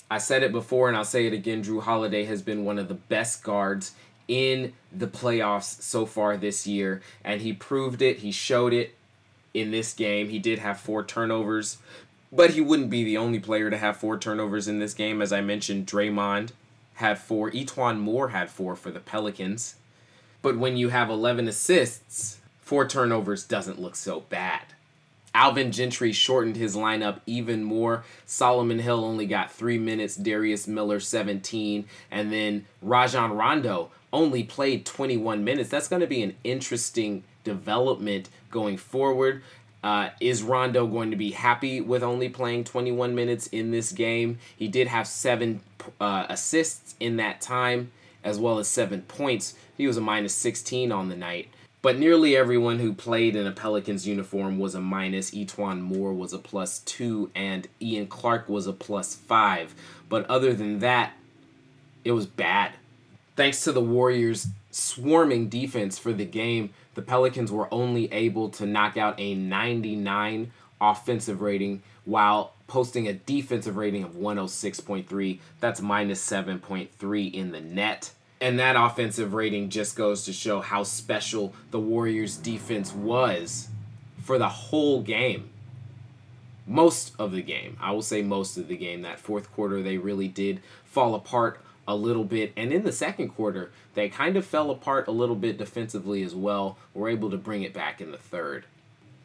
I 0.09 0.19
said 0.19 0.43
it 0.43 0.51
before 0.51 0.87
and 0.87 0.97
I'll 0.97 1.05
say 1.05 1.27
it 1.27 1.33
again. 1.33 1.63
Jrue 1.63 1.81
Holiday 1.81 2.25
has 2.25 2.41
been 2.41 2.65
one 2.65 2.79
of 2.79 2.87
the 2.87 2.93
best 2.93 3.43
guards 3.43 3.93
in 4.27 4.73
the 4.91 5.07
playoffs 5.07 5.81
so 5.81 6.05
far 6.05 6.37
this 6.37 6.67
year, 6.67 7.01
and 7.23 7.41
he 7.41 7.53
proved 7.53 8.01
it. 8.01 8.17
He 8.19 8.31
showed 8.31 8.73
it 8.73 8.95
in 9.53 9.71
this 9.71 9.93
game. 9.93 10.29
He 10.29 10.39
did 10.39 10.59
have 10.59 10.79
four 10.79 11.03
turnovers, 11.03 11.77
but 12.31 12.51
he 12.51 12.61
wouldn't 12.61 12.89
be 12.89 13.03
the 13.03 13.17
only 13.17 13.39
player 13.39 13.69
to 13.69 13.77
have 13.77 13.97
four 13.97 14.17
turnovers 14.17 14.67
in 14.67 14.79
this 14.79 14.93
game. 14.93 15.21
As 15.21 15.31
I 15.31 15.41
mentioned, 15.41 15.87
Draymond 15.87 16.51
had 16.95 17.19
four. 17.19 17.51
E'Twaun 17.51 17.99
Moore 17.99 18.29
had 18.29 18.49
four 18.49 18.75
for 18.75 18.91
the 18.91 18.99
Pelicans. 18.99 19.75
But 20.41 20.57
when 20.57 20.77
you 20.77 20.89
have 20.89 21.09
11 21.09 21.47
assists, 21.47 22.39
four 22.59 22.87
turnovers 22.87 23.45
doesn't 23.45 23.81
look 23.81 23.95
so 23.95 24.21
bad. 24.21 24.61
Alvin 25.37 25.71
Gentry 25.71 26.11
shortened 26.13 26.55
his 26.55 26.75
lineup 26.75 27.19
even 27.27 27.63
more. 27.63 28.03
Solomon 28.25 28.79
Hill 28.79 29.05
only 29.05 29.27
got 29.27 29.51
three 29.51 29.77
minutes, 29.77 30.15
Darius 30.15 30.67
Miller 30.67 30.99
17, 30.99 31.85
and 32.09 32.33
then 32.33 32.65
Rajon 32.81 33.31
Rondo 33.31 33.91
only 34.11 34.43
played 34.43 34.83
21 34.83 35.43
minutes. 35.43 35.69
That's 35.69 35.87
going 35.87 35.99
to 35.99 36.07
be 36.07 36.23
an 36.23 36.35
interesting 36.43 37.23
development 37.43 38.29
going 38.49 38.77
forward. 38.77 39.43
Uh, 39.83 40.09
is 40.19 40.41
Rondo 40.41 40.87
going 40.87 41.11
to 41.11 41.17
be 41.17 41.29
happy 41.29 41.81
with 41.81 42.01
only 42.01 42.29
playing 42.29 42.63
21 42.63 43.13
minutes 43.13 43.45
in 43.45 43.69
this 43.69 43.91
game? 43.91 44.39
He 44.55 44.67
did 44.67 44.87
have 44.87 45.05
seven 45.05 45.61
uh, 46.01 46.25
assists 46.29 46.95
in 46.99 47.17
that 47.17 47.41
time, 47.41 47.91
as 48.23 48.39
well 48.39 48.57
as 48.57 48.67
seven 48.67 49.03
points. 49.03 49.53
He 49.77 49.85
was 49.85 49.97
a 49.97 50.01
minus 50.01 50.33
16 50.33 50.91
on 50.91 51.09
the 51.09 51.15
night. 51.15 51.49
But 51.81 51.99
nearly 51.99 52.35
everyone 52.35 52.79
who 52.79 52.93
played 52.93 53.35
in 53.35 53.45
a 53.45 53.51
Pelicans 53.51 54.07
uniform 54.07 54.57
was 54.57 54.75
a 54.75 54.81
minus. 54.81 55.31
E'Twaun 55.31 55.81
Moore 55.81 56.13
was 56.13 56.33
a 56.33 56.39
plus 56.39 56.79
two, 56.79 57.29
and 57.35 57.67
Ian 57.81 58.07
Clark 58.07 58.49
was 58.49 58.67
a 58.67 58.73
plus 58.73 59.15
five. 59.15 59.75
But 60.09 60.25
other 60.29 60.53
than 60.53 60.79
that, 60.79 61.13
it 62.03 62.13
was 62.13 62.25
bad. 62.25 62.73
Thanks 63.35 63.63
to 63.65 63.71
the 63.71 63.81
Warriors' 63.81 64.47
swarming 64.71 65.49
defense 65.49 65.99
for 65.99 66.13
the 66.13 66.25
game, 66.25 66.71
the 66.95 67.01
Pelicans 67.03 67.51
were 67.51 67.71
only 67.71 68.11
able 68.11 68.49
to 68.49 68.65
knock 68.65 68.97
out 68.97 69.19
a 69.19 69.35
99 69.35 70.51
offensive 70.81 71.41
rating 71.41 71.83
while 72.05 72.53
posting 72.67 73.07
a 73.07 73.13
defensive 73.13 73.77
rating 73.77 74.03
of 74.03 74.15
106.3. 74.15 75.39
That's 75.59 75.81
minus 75.81 76.25
7.3 76.25 77.33
in 77.33 77.51
the 77.51 77.61
net. 77.61 78.11
And 78.39 78.59
that 78.59 78.75
offensive 78.75 79.33
rating 79.33 79.69
just 79.69 79.95
goes 79.95 80.23
to 80.25 80.33
show 80.33 80.61
how 80.61 80.83
special 80.83 81.55
the 81.71 81.79
Warriors' 81.79 82.37
defense 82.37 82.93
was 82.93 83.69
for 84.21 84.37
the 84.37 84.49
whole 84.49 85.01
game. 85.01 85.49
Most 86.67 87.15
of 87.17 87.31
the 87.31 87.41
game. 87.41 87.77
I 87.79 87.89
will 87.91 88.03
say 88.03 88.21
most 88.21 88.57
of 88.57 88.67
the 88.67 88.77
game. 88.77 89.01
That 89.01 89.19
fourth 89.19 89.51
quarter, 89.53 89.81
they 89.81 89.97
really 89.97 90.27
did 90.27 90.61
fall 90.85 91.15
apart 91.15 91.59
a 91.87 91.95
little 91.95 92.25
bit. 92.25 92.53
And 92.55 92.71
in 92.71 92.83
the 92.83 92.91
second 92.91 93.29
quarter, 93.29 93.71
they 93.95 94.09
kind 94.09 94.35
of 94.35 94.45
fell 94.45 94.69
apart 94.69 95.07
a 95.07 95.11
little 95.11 95.35
bit 95.35 95.57
defensively 95.57 96.21
as 96.21 96.35
well. 96.35 96.77
Were 96.93 97.09
able 97.09 97.31
to 97.31 97.37
bring 97.37 97.63
it 97.63 97.73
back 97.73 97.99
in 98.01 98.11
the 98.11 98.17
third. 98.17 98.65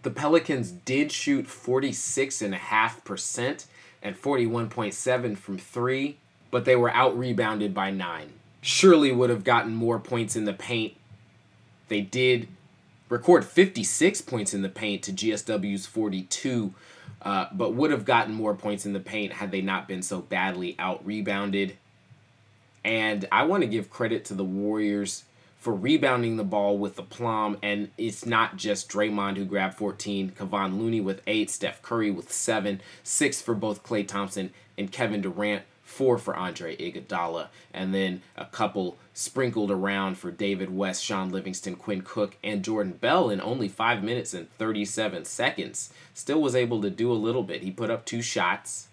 The 0.04 0.10
Pelicans 0.10 0.70
did 0.70 1.12
shoot 1.12 1.46
46.5% 1.46 3.66
and 4.02 4.18
41.7 4.20 5.36
from 5.36 5.58
3, 5.58 6.16
but 6.50 6.64
they 6.64 6.76
were 6.76 6.90
out 6.90 7.18
rebounded 7.18 7.74
by 7.74 7.90
9 7.90 8.32
surely 8.62 9.12
would 9.12 9.28
have 9.28 9.44
gotten 9.44 9.74
more 9.74 9.98
points 9.98 10.34
in 10.34 10.46
the 10.46 10.54
paint. 10.54 10.94
They 11.88 12.00
did 12.00 12.48
record 13.10 13.44
56 13.44 14.22
points 14.22 14.54
in 14.54 14.62
the 14.62 14.70
paint 14.70 15.02
to 15.02 15.12
GSW's 15.12 15.84
42, 15.84 16.72
uh, 17.20 17.46
but 17.52 17.74
would 17.74 17.90
have 17.90 18.06
gotten 18.06 18.32
more 18.32 18.54
points 18.54 18.86
in 18.86 18.94
the 18.94 19.00
paint 19.00 19.34
had 19.34 19.50
they 19.50 19.60
not 19.60 19.86
been 19.86 20.00
so 20.00 20.20
badly 20.20 20.74
out 20.78 21.04
rebounded. 21.04 21.76
And 22.84 23.28
I 23.30 23.42
want 23.42 23.62
to 23.62 23.68
give 23.68 23.90
credit 23.90 24.24
to 24.26 24.34
the 24.34 24.44
Warriors 24.44 25.24
for 25.58 25.74
rebounding 25.74 26.36
the 26.36 26.44
ball 26.44 26.78
with 26.78 26.96
the 26.96 27.02
plum. 27.02 27.58
And 27.62 27.90
it's 27.98 28.24
not 28.24 28.56
just 28.56 28.88
Draymond 28.88 29.36
who 29.36 29.44
grabbed 29.44 29.74
14, 29.74 30.30
Kevon 30.30 30.78
Looney 30.78 31.00
with 31.00 31.20
8, 31.26 31.50
Steph 31.50 31.82
Curry 31.82 32.10
with 32.10 32.32
7, 32.32 32.80
6 33.02 33.42
for 33.42 33.54
both 33.54 33.82
Klay 33.82 34.06
Thompson 34.06 34.52
and 34.78 34.90
Kevin 34.90 35.20
Durant 35.20 35.62
four 35.82 36.18
for 36.18 36.34
Andre 36.36 36.76
Iguodala, 36.76 37.48
and 37.72 37.94
then 37.94 38.22
a 38.36 38.46
couple 38.46 38.96
sprinkled 39.12 39.70
around 39.70 40.16
for 40.16 40.30
David 40.30 40.74
West, 40.74 41.04
Shaun 41.04 41.30
Livingston, 41.30 41.76
Quinn 41.76 42.02
Cook, 42.02 42.36
and 42.42 42.64
Jordan 42.64 42.92
Bell 42.92 43.30
in 43.30 43.40
only 43.40 43.68
five 43.68 44.02
minutes 44.02 44.32
and 44.32 44.50
37 44.52 45.24
seconds. 45.24 45.92
Still 46.14 46.40
was 46.40 46.54
able 46.54 46.80
to 46.82 46.90
do 46.90 47.10
a 47.10 47.14
little 47.14 47.42
bit. 47.42 47.62
He 47.62 47.70
put 47.70 47.90
up 47.90 48.04
two 48.04 48.22
shots, 48.22 48.88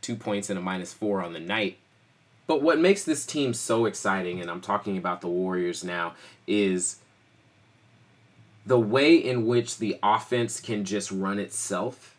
two 0.00 0.16
points, 0.16 0.50
and 0.50 0.58
a 0.58 0.62
minus 0.62 0.92
four 0.92 1.22
on 1.22 1.32
the 1.32 1.40
night. 1.40 1.78
But 2.46 2.62
what 2.62 2.78
makes 2.78 3.04
this 3.04 3.26
team 3.26 3.54
so 3.54 3.86
exciting, 3.86 4.40
and 4.40 4.50
I'm 4.50 4.60
talking 4.60 4.96
about 4.96 5.20
the 5.20 5.28
Warriors 5.28 5.82
now, 5.82 6.14
is 6.46 6.96
the 8.64 8.78
way 8.78 9.14
in 9.14 9.46
which 9.46 9.78
the 9.78 9.98
offense 10.02 10.60
can 10.60 10.84
just 10.84 11.10
run 11.10 11.38
itself 11.38 12.15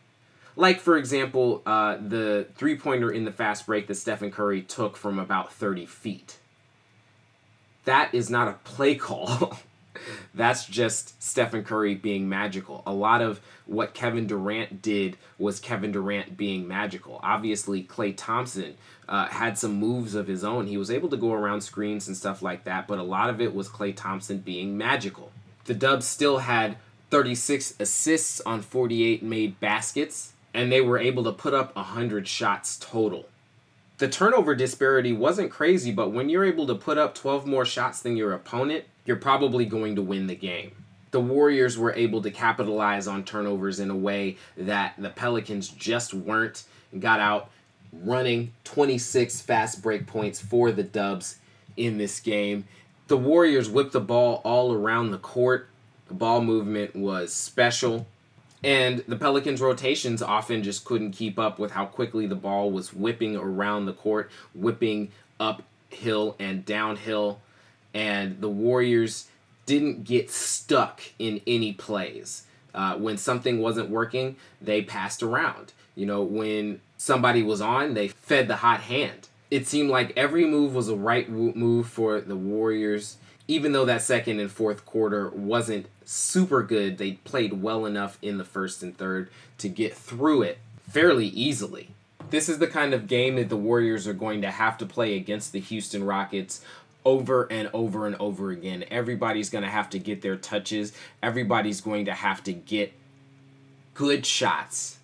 like, 0.58 0.80
for 0.80 0.98
example, 0.98 1.62
uh, 1.66 1.98
the 1.98 2.48
three 2.56 2.78
pointer 2.78 3.12
in 3.12 3.26
the 3.26 3.32
fast 3.32 3.68
break 3.68 3.88
that 3.88 3.96
Stephen 3.96 4.32
Curry 4.32 4.64
took 4.64 4.98
from 4.98 5.20
about 5.20 5.54
30 5.54 5.86
feet. 5.86 6.40
That 7.86 8.14
is 8.14 8.30
not 8.30 8.48
a 8.48 8.54
play 8.64 8.96
call. 8.96 9.60
That's 10.34 10.66
just 10.66 11.22
Stephen 11.22 11.64
Curry 11.64 11.94
being 11.94 12.28
magical. 12.28 12.82
A 12.88 12.94
lot 12.94 13.22
of 13.22 13.40
what 13.66 13.94
Kevin 13.94 14.26
Durant 14.26 14.82
did 14.82 15.18
was 15.38 15.60
Kevin 15.60 15.92
Durant 15.92 16.38
being 16.38 16.68
magical. 16.68 17.20
Obviously, 17.22 17.84
Klay 17.84 18.14
Thompson 18.18 18.76
uh, 19.08 19.28
had 19.28 19.60
some 19.60 19.76
moves 19.76 20.16
of 20.16 20.28
his 20.28 20.44
own. 20.44 20.66
He 20.66 20.78
was 20.78 20.90
able 20.90 21.10
to 21.10 21.18
go 21.18 21.34
around 21.34 21.62
screens 21.62 22.08
and 22.08 22.18
stuff 22.18 22.42
like 22.42 22.64
that, 22.64 22.88
but 22.88 22.98
a 22.98 23.04
lot 23.04 23.30
of 23.30 23.40
it 23.42 23.54
was 23.54 23.70
Klay 23.70 23.96
Thompson 23.96 24.40
being 24.40 24.78
magical. 24.78 25.32
The 25.66 25.76
Dubs 25.76 26.08
still 26.08 26.40
had 26.40 26.78
36 27.10 27.76
assists 27.80 28.42
on 28.42 28.62
48 28.62 29.22
made 29.22 29.60
baskets 29.60 30.34
and 30.58 30.72
they 30.72 30.82
were 30.82 30.98
able 30.98 31.24
to 31.24 31.32
put 31.32 31.54
up 31.54 31.76
100 31.76 32.28
shots 32.28 32.80
total. 32.82 33.30
The 34.00 34.08
turnover 34.08 34.56
disparity 34.56 35.14
wasn't 35.14 35.52
crazy, 35.52 35.92
but 35.92 36.12
when 36.12 36.30
you're 36.30 36.44
able 36.44 36.66
to 36.66 36.74
put 36.74 36.98
up 36.98 37.14
12 37.14 37.46
more 37.46 37.64
shots 37.64 38.02
than 38.02 38.18
your 38.18 38.34
opponent, 38.34 38.86
you're 39.06 39.18
probably 39.18 39.66
going 39.66 39.96
to 39.96 40.02
win 40.02 40.26
the 40.26 40.36
game. 40.36 40.72
The 41.12 41.20
Warriors 41.20 41.78
were 41.78 41.94
able 41.94 42.24
to 42.24 42.32
capitalize 42.32 43.08
on 43.08 43.24
turnovers 43.24 43.80
in 43.80 43.92
a 43.92 43.96
way 43.96 44.38
that 44.58 44.96
the 44.98 45.12
Pelicans 45.12 45.70
just 45.70 46.12
weren't. 46.16 46.64
Got 47.00 47.20
out 47.20 47.52
running 47.94 48.52
26 48.64 49.42
fast 49.42 49.84
break 49.84 50.08
points 50.08 50.40
for 50.40 50.72
the 50.72 50.84
Dubs 50.84 51.38
in 51.76 52.00
this 52.00 52.20
game. 52.20 52.66
The 53.10 53.18
Warriors 53.18 53.70
whipped 53.70 53.94
the 53.94 54.02
ball 54.02 54.42
all 54.44 54.74
around 54.74 55.12
the 55.12 55.20
court. 55.20 55.70
The 56.08 56.16
ball 56.16 56.42
movement 56.42 56.96
was 56.96 57.32
special. 57.32 58.08
And 58.68 59.02
the 59.08 59.16
Pelicans' 59.16 59.62
rotations 59.62 60.22
often 60.22 60.62
just 60.62 60.84
couldn't 60.84 61.12
keep 61.12 61.40
up 61.40 61.58
with 61.58 61.72
how 61.72 61.86
quickly 61.86 62.28
the 62.28 62.36
ball 62.36 62.70
was 62.70 62.94
whipping 62.94 63.38
around 63.38 63.86
the 63.86 63.94
court, 63.94 64.30
whipping 64.54 65.14
uphill 65.40 66.36
and 66.38 66.66
downhill. 66.66 67.40
And 67.94 68.42
the 68.42 68.50
Warriors 68.50 69.30
didn't 69.66 70.04
get 70.04 70.30
stuck 70.30 71.02
in 71.18 71.40
any 71.48 71.72
plays. 71.72 72.44
Uh, 72.76 72.98
when 72.98 73.18
something 73.18 73.60
wasn't 73.60 73.90
working, 73.90 74.36
they 74.62 74.82
passed 74.82 75.24
around. 75.24 75.72
You 75.96 76.06
know, 76.06 76.22
when 76.22 76.82
somebody 76.98 77.44
was 77.44 77.62
on, 77.62 77.94
they 77.94 78.10
fed 78.10 78.50
the 78.50 78.58
hot 78.58 78.82
hand. 78.82 79.30
It 79.50 79.66
seemed 79.66 79.90
like 79.90 80.12
every 80.18 80.46
move 80.46 80.76
was 80.76 80.90
a 80.90 80.96
right 80.98 81.30
move 81.30 81.88
for 81.88 82.20
the 82.20 82.36
Warriors 82.36 83.16
even 83.48 83.72
though 83.72 83.86
that 83.86 84.02
second 84.02 84.40
and 84.40 84.52
fourth 84.52 84.86
quarter 84.86 85.30
wasn't 85.30 85.88
super 86.06 86.64
good, 86.64 86.98
they 86.98 87.14
played 87.14 87.62
well 87.62 87.86
enough 87.86 88.18
in 88.22 88.38
the 88.38 88.44
first 88.44 88.84
and 88.84 88.98
third 88.98 89.30
to 89.58 89.70
get 89.70 89.96
through 89.96 90.42
it 90.42 90.58
fairly 90.90 91.28
easily. 91.28 91.90
This 92.30 92.50
is 92.50 92.60
the 92.60 92.68
kind 92.68 92.94
of 92.94 93.08
game 93.08 93.36
that 93.36 93.50
the 93.50 93.56
Warriors 93.56 94.06
are 94.08 94.14
going 94.14 94.42
to 94.42 94.52
have 94.52 94.78
to 94.80 94.86
play 94.86 95.16
against 95.16 95.54
the 95.54 95.60
Houston 95.60 96.04
Rockets 96.04 96.62
over 97.06 97.50
and 97.50 97.70
over 97.74 98.06
and 98.06 98.18
over 98.20 98.52
again. 98.52 98.84
Everybody's 98.92 99.50
going 99.50 99.64
to 99.64 99.70
have 99.70 99.90
to 99.92 100.00
get 100.00 100.22
their 100.22 100.36
touches, 100.36 100.92
everybody's 101.24 101.80
going 101.80 102.06
to 102.06 102.14
have 102.14 102.44
to 102.44 102.54
get 102.54 102.94
good 103.94 104.26
shots. 104.26 104.98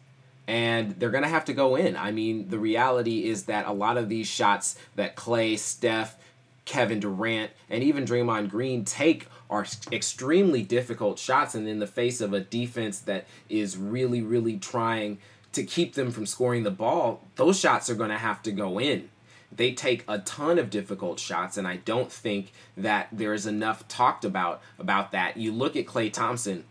And 0.46 1.00
they're 1.00 1.10
going 1.10 1.24
to 1.24 1.30
have 1.30 1.46
to 1.46 1.54
go 1.54 1.78
in. 1.78 1.96
I 1.96 2.12
mean, 2.12 2.50
the 2.50 2.60
reality 2.60 3.30
is 3.30 3.46
that 3.46 3.66
a 3.66 3.72
lot 3.72 3.96
of 3.96 4.10
these 4.10 4.28
shots 4.28 4.78
that 4.96 5.16
Klay, 5.16 5.58
Steph, 5.58 6.18
Kevin 6.66 7.00
Durant, 7.00 7.52
and 7.70 7.84
even 7.84 8.06
Draymond 8.06 8.50
Green 8.50 8.86
take 8.86 9.28
are 9.50 9.66
extremely 9.92 10.64
difficult 10.64 11.20
shots, 11.20 11.56
and 11.56 11.68
in 11.68 11.80
the 11.80 11.88
face 11.88 12.22
of 12.22 12.34
a 12.34 12.40
defense 12.40 13.00
that 13.00 13.26
is 13.50 13.78
really, 13.78 14.22
really 14.22 14.58
trying 14.58 15.20
to 15.52 15.64
keep 15.64 15.94
them 15.94 16.12
from 16.12 16.26
scoring 16.26 16.64
the 16.64 16.72
ball, 16.72 17.28
those 17.36 17.60
shots 17.60 17.90
are 17.90 17.96
going 17.96 18.10
to 18.10 18.18
have 18.18 18.42
to 18.44 18.52
go 18.52 18.80
in. 18.80 19.10
They 19.56 19.74
take 19.74 20.04
a 20.08 20.20
ton 20.20 20.58
of 20.58 20.72
difficult 20.72 21.20
shots, 21.20 21.58
and 21.58 21.68
I 21.68 21.78
don't 21.78 22.12
think 22.12 22.52
that 22.76 23.10
there 23.12 23.34
is 23.34 23.46
enough 23.46 23.88
talked 23.88 24.26
about 24.26 24.62
about 24.80 25.12
that. 25.12 25.38
You 25.38 25.52
look 25.52 25.76
at 25.76 25.86
Klay 25.86 26.12
Thompson 26.12 26.64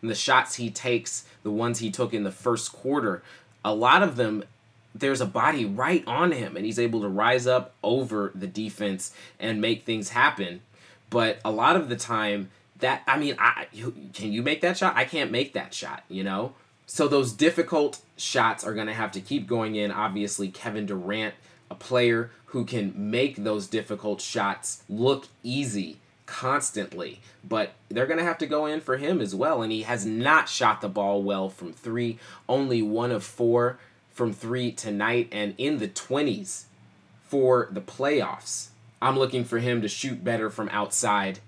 and 0.00 0.10
the 0.10 0.14
shots 0.14 0.54
he 0.54 0.70
takes, 0.70 1.24
the 1.42 1.50
ones 1.50 1.80
he 1.80 1.90
took 1.90 2.14
in 2.14 2.22
the 2.22 2.30
first 2.30 2.72
quarter, 2.72 3.22
a 3.64 3.74
lot 3.74 4.04
of 4.04 4.14
them 4.14 4.44
there's 4.94 5.20
a 5.20 5.26
body 5.26 5.64
right 5.64 6.02
on 6.06 6.32
him 6.32 6.56
and 6.56 6.64
he's 6.64 6.78
able 6.78 7.00
to 7.00 7.08
rise 7.08 7.46
up 7.46 7.74
over 7.82 8.32
the 8.34 8.46
defense 8.46 9.12
and 9.38 9.60
make 9.60 9.84
things 9.84 10.10
happen. 10.10 10.60
But 11.10 11.38
a 11.44 11.50
lot 11.50 11.76
of 11.76 11.88
the 11.88 11.96
time, 11.96 12.50
that 12.80 13.02
I 13.06 13.18
mean, 13.18 13.36
I 13.38 13.66
can 14.12 14.32
you 14.32 14.42
make 14.42 14.60
that 14.60 14.76
shot? 14.76 14.96
I 14.96 15.04
can't 15.04 15.30
make 15.30 15.52
that 15.54 15.74
shot, 15.74 16.04
you 16.08 16.22
know. 16.22 16.54
So 16.86 17.06
those 17.06 17.32
difficult 17.32 18.00
shots 18.16 18.64
are 18.64 18.74
going 18.74 18.86
to 18.86 18.94
have 18.94 19.12
to 19.12 19.20
keep 19.20 19.46
going 19.46 19.74
in. 19.74 19.90
Obviously, 19.90 20.48
Kevin 20.48 20.86
Durant, 20.86 21.34
a 21.70 21.74
player 21.74 22.30
who 22.46 22.64
can 22.64 23.10
make 23.10 23.36
those 23.36 23.66
difficult 23.66 24.20
shots 24.20 24.82
look 24.88 25.28
easy 25.42 25.98
constantly, 26.24 27.20
but 27.42 27.72
they're 27.88 28.06
going 28.06 28.18
to 28.18 28.24
have 28.24 28.38
to 28.38 28.46
go 28.46 28.66
in 28.66 28.80
for 28.80 28.96
him 28.96 29.20
as 29.20 29.34
well. 29.34 29.62
And 29.62 29.72
he 29.72 29.82
has 29.82 30.06
not 30.06 30.48
shot 30.48 30.80
the 30.80 30.88
ball 30.88 31.22
well 31.22 31.48
from 31.48 31.72
three, 31.72 32.18
only 32.48 32.80
one 32.80 33.10
of 33.10 33.24
four 33.24 33.78
from 34.18 34.32
three 34.32 34.72
tonight, 34.72 35.28
and 35.30 35.54
in 35.58 35.78
the 35.78 35.86
20s 35.86 36.64
for 37.28 37.68
the 37.70 37.80
playoffs. 37.80 38.70
I'm 39.00 39.16
looking 39.16 39.44
for 39.44 39.60
him 39.60 39.80
to 39.80 39.86
shoot 39.86 40.24
better 40.24 40.50
from 40.50 40.68
outside. 40.70 41.38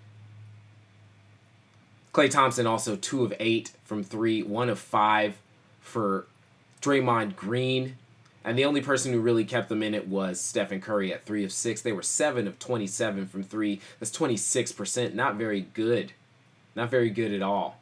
Klay 2.14 2.30
Thompson 2.30 2.68
also 2.68 2.94
two 2.94 3.24
of 3.24 3.34
eight 3.40 3.72
from 3.82 4.04
three, 4.04 4.44
one 4.44 4.68
of 4.68 4.78
five 4.78 5.38
for 5.80 6.28
Draymond 6.80 7.34
Green. 7.34 7.96
And 8.44 8.56
the 8.56 8.64
only 8.64 8.82
person 8.82 9.12
who 9.12 9.18
really 9.18 9.44
kept 9.44 9.68
them 9.68 9.82
in 9.82 9.92
it 9.92 10.06
was 10.06 10.40
Stephen 10.40 10.80
Curry 10.80 11.12
at 11.12 11.24
three 11.24 11.42
of 11.42 11.50
six. 11.50 11.82
They 11.82 11.90
were 11.90 12.02
seven 12.02 12.46
of 12.46 12.60
27 12.60 13.26
from 13.26 13.42
three. 13.42 13.80
That's 13.98 14.16
26%. 14.16 15.12
Not 15.12 15.34
very 15.34 15.62
good. 15.62 16.12
Not 16.76 16.88
very 16.88 17.10
good 17.10 17.32
at 17.32 17.42
all. 17.42 17.79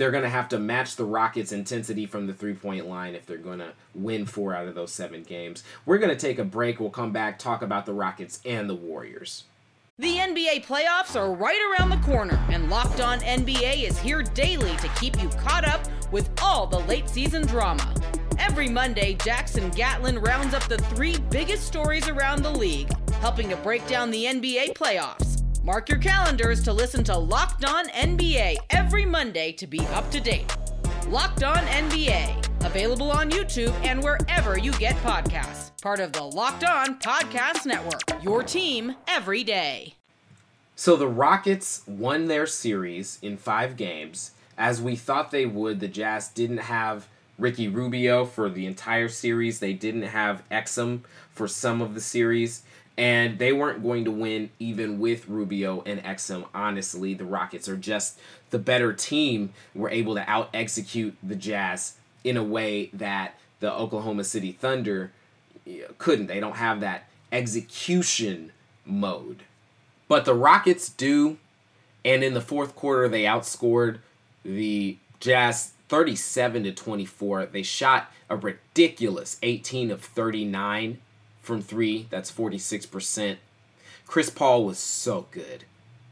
They're 0.00 0.10
going 0.10 0.22
to 0.24 0.30
have 0.30 0.48
to 0.48 0.58
match 0.58 0.96
the 0.96 1.04
Rockets' 1.04 1.52
intensity 1.52 2.06
from 2.06 2.26
the 2.26 2.32
three 2.32 2.54
point 2.54 2.88
line 2.88 3.14
if 3.14 3.26
they're 3.26 3.36
going 3.36 3.58
to 3.58 3.74
win 3.94 4.24
four 4.24 4.54
out 4.54 4.66
of 4.66 4.74
those 4.74 4.92
seven 4.92 5.22
games. 5.22 5.62
We're 5.84 5.98
going 5.98 6.08
to 6.08 6.16
take 6.16 6.38
a 6.38 6.44
break. 6.44 6.80
We'll 6.80 6.88
come 6.88 7.12
back, 7.12 7.38
talk 7.38 7.60
about 7.60 7.84
the 7.84 7.92
Rockets 7.92 8.40
and 8.46 8.70
the 8.70 8.74
Warriors. 8.74 9.44
The 9.98 10.16
NBA 10.16 10.64
playoffs 10.64 11.20
are 11.20 11.34
right 11.34 11.60
around 11.78 11.90
the 11.90 11.98
corner, 11.98 12.42
and 12.48 12.70
Locked 12.70 13.02
On 13.02 13.20
NBA 13.20 13.82
is 13.82 13.98
here 13.98 14.22
daily 14.22 14.74
to 14.78 14.88
keep 14.98 15.22
you 15.22 15.28
caught 15.28 15.68
up 15.68 15.82
with 16.10 16.30
all 16.40 16.66
the 16.66 16.80
late 16.80 17.06
season 17.06 17.46
drama. 17.46 17.94
Every 18.38 18.70
Monday, 18.70 19.18
Jackson 19.22 19.68
Gatlin 19.68 20.18
rounds 20.18 20.54
up 20.54 20.66
the 20.66 20.78
three 20.78 21.18
biggest 21.28 21.66
stories 21.66 22.08
around 22.08 22.42
the 22.42 22.50
league, 22.50 22.90
helping 23.16 23.50
to 23.50 23.56
break 23.56 23.86
down 23.86 24.10
the 24.10 24.24
NBA 24.24 24.72
playoffs. 24.72 25.39
Mark 25.70 25.88
your 25.88 25.98
calendars 25.98 26.64
to 26.64 26.72
listen 26.72 27.04
to 27.04 27.16
Locked 27.16 27.64
On 27.64 27.86
NBA 27.90 28.56
every 28.70 29.04
Monday 29.06 29.52
to 29.52 29.68
be 29.68 29.78
up 29.92 30.10
to 30.10 30.20
date. 30.20 30.52
Locked 31.06 31.44
On 31.44 31.58
NBA, 31.58 32.64
available 32.64 33.12
on 33.12 33.30
YouTube 33.30 33.72
and 33.84 34.02
wherever 34.02 34.58
you 34.58 34.72
get 34.72 34.96
podcasts. 34.96 35.70
Part 35.80 36.00
of 36.00 36.12
the 36.12 36.24
Locked 36.24 36.64
On 36.64 36.98
Podcast 36.98 37.66
Network, 37.66 38.02
your 38.20 38.42
team 38.42 38.96
every 39.06 39.44
day. 39.44 39.94
So 40.74 40.96
the 40.96 41.06
Rockets 41.06 41.84
won 41.86 42.26
their 42.26 42.48
series 42.48 43.20
in 43.22 43.36
five 43.36 43.76
games. 43.76 44.32
As 44.58 44.82
we 44.82 44.96
thought 44.96 45.30
they 45.30 45.46
would, 45.46 45.78
the 45.78 45.86
Jazz 45.86 46.26
didn't 46.26 46.58
have 46.58 47.06
Ricky 47.38 47.68
Rubio 47.68 48.24
for 48.24 48.50
the 48.50 48.66
entire 48.66 49.08
series. 49.08 49.60
They 49.60 49.74
didn't 49.74 50.02
have 50.02 50.42
Exum 50.50 51.02
for 51.32 51.46
some 51.46 51.80
of 51.80 51.94
the 51.94 52.00
series. 52.00 52.64
And 52.96 53.38
they 53.38 53.52
weren't 53.52 53.82
going 53.82 54.04
to 54.04 54.10
win 54.10 54.50
even 54.58 54.98
with 54.98 55.28
Rubio 55.28 55.82
and 55.86 56.02
Exum. 56.02 56.46
Honestly, 56.54 57.14
the 57.14 57.24
Rockets 57.24 57.68
are 57.68 57.76
just 57.76 58.18
the 58.50 58.58
better 58.58 58.92
team. 58.92 59.52
Were 59.74 59.90
able 59.90 60.14
to 60.14 60.28
out 60.28 60.50
execute 60.52 61.16
the 61.22 61.36
Jazz 61.36 61.96
in 62.24 62.36
a 62.36 62.44
way 62.44 62.90
that 62.92 63.36
the 63.60 63.72
Oklahoma 63.72 64.24
City 64.24 64.52
Thunder 64.52 65.12
couldn't. 65.98 66.26
They 66.26 66.40
don't 66.40 66.56
have 66.56 66.80
that 66.80 67.08
execution 67.32 68.52
mode. 68.84 69.44
But 70.08 70.24
the 70.24 70.34
Rockets 70.34 70.88
do. 70.88 71.38
And 72.04 72.24
in 72.24 72.34
the 72.34 72.40
fourth 72.40 72.74
quarter, 72.74 73.08
they 73.08 73.24
outscored 73.24 73.98
the 74.42 74.96
Jazz 75.20 75.72
37 75.88 76.64
to 76.64 76.72
24. 76.72 77.46
They 77.46 77.62
shot 77.62 78.10
a 78.28 78.36
ridiculous 78.36 79.38
18 79.42 79.90
of 79.90 80.02
39 80.02 80.98
from 81.50 81.62
three. 81.62 82.06
That's 82.10 82.30
46%. 82.30 83.38
Chris 84.06 84.30
Paul 84.30 84.64
was 84.64 84.78
so 84.78 85.26
good. 85.32 85.64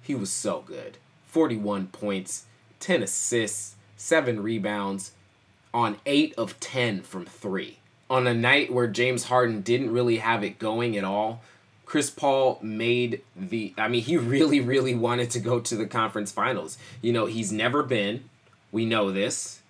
He 0.03 0.17
was 0.17 0.33
so 0.33 0.65
good. 0.67 0.99
41 1.27 1.87
points, 1.87 2.47
10 2.81 3.05
assists, 3.05 3.77
7 3.97 4.43
rebounds 4.43 5.13
on 5.73 5.99
8 6.05 6.35
of 6.37 6.59
10 6.59 7.03
from 7.03 7.25
3 7.25 7.79
on 8.11 8.27
a 8.27 8.35
night 8.35 8.73
where 8.73 8.89
James 8.89 9.25
Harden 9.25 9.61
didn't 9.61 9.93
really 9.93 10.17
have 10.17 10.43
it 10.43 10.59
going 10.59 10.97
at 10.97 11.05
all, 11.05 11.43
Chris 11.85 12.11
Paul 12.11 12.59
made 12.63 13.23
the 13.37 13.73
I 13.79 13.87
mean 13.87 14.03
he 14.03 14.17
really 14.35 14.61
really 14.61 14.95
wanted 14.95 15.31
to 15.31 15.41
go 15.41 15.61
to 15.61 15.77
the 15.77 15.87
conference 15.87 16.33
finals. 16.33 16.79
You 17.01 17.13
know, 17.13 17.27
he's 17.27 17.53
never 17.53 17.83
been. 17.83 18.25
We 18.73 18.85
know 18.85 19.13
this. 19.13 19.61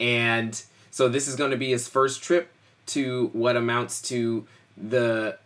And 0.00 0.60
so 0.90 1.08
this 1.08 1.28
is 1.28 1.36
going 1.36 1.52
to 1.52 1.56
be 1.56 1.70
his 1.70 1.86
first 1.86 2.22
trip 2.22 2.50
to 2.86 3.30
what 3.32 3.56
amounts 3.56 4.02
to 4.02 4.46
the 4.76 5.38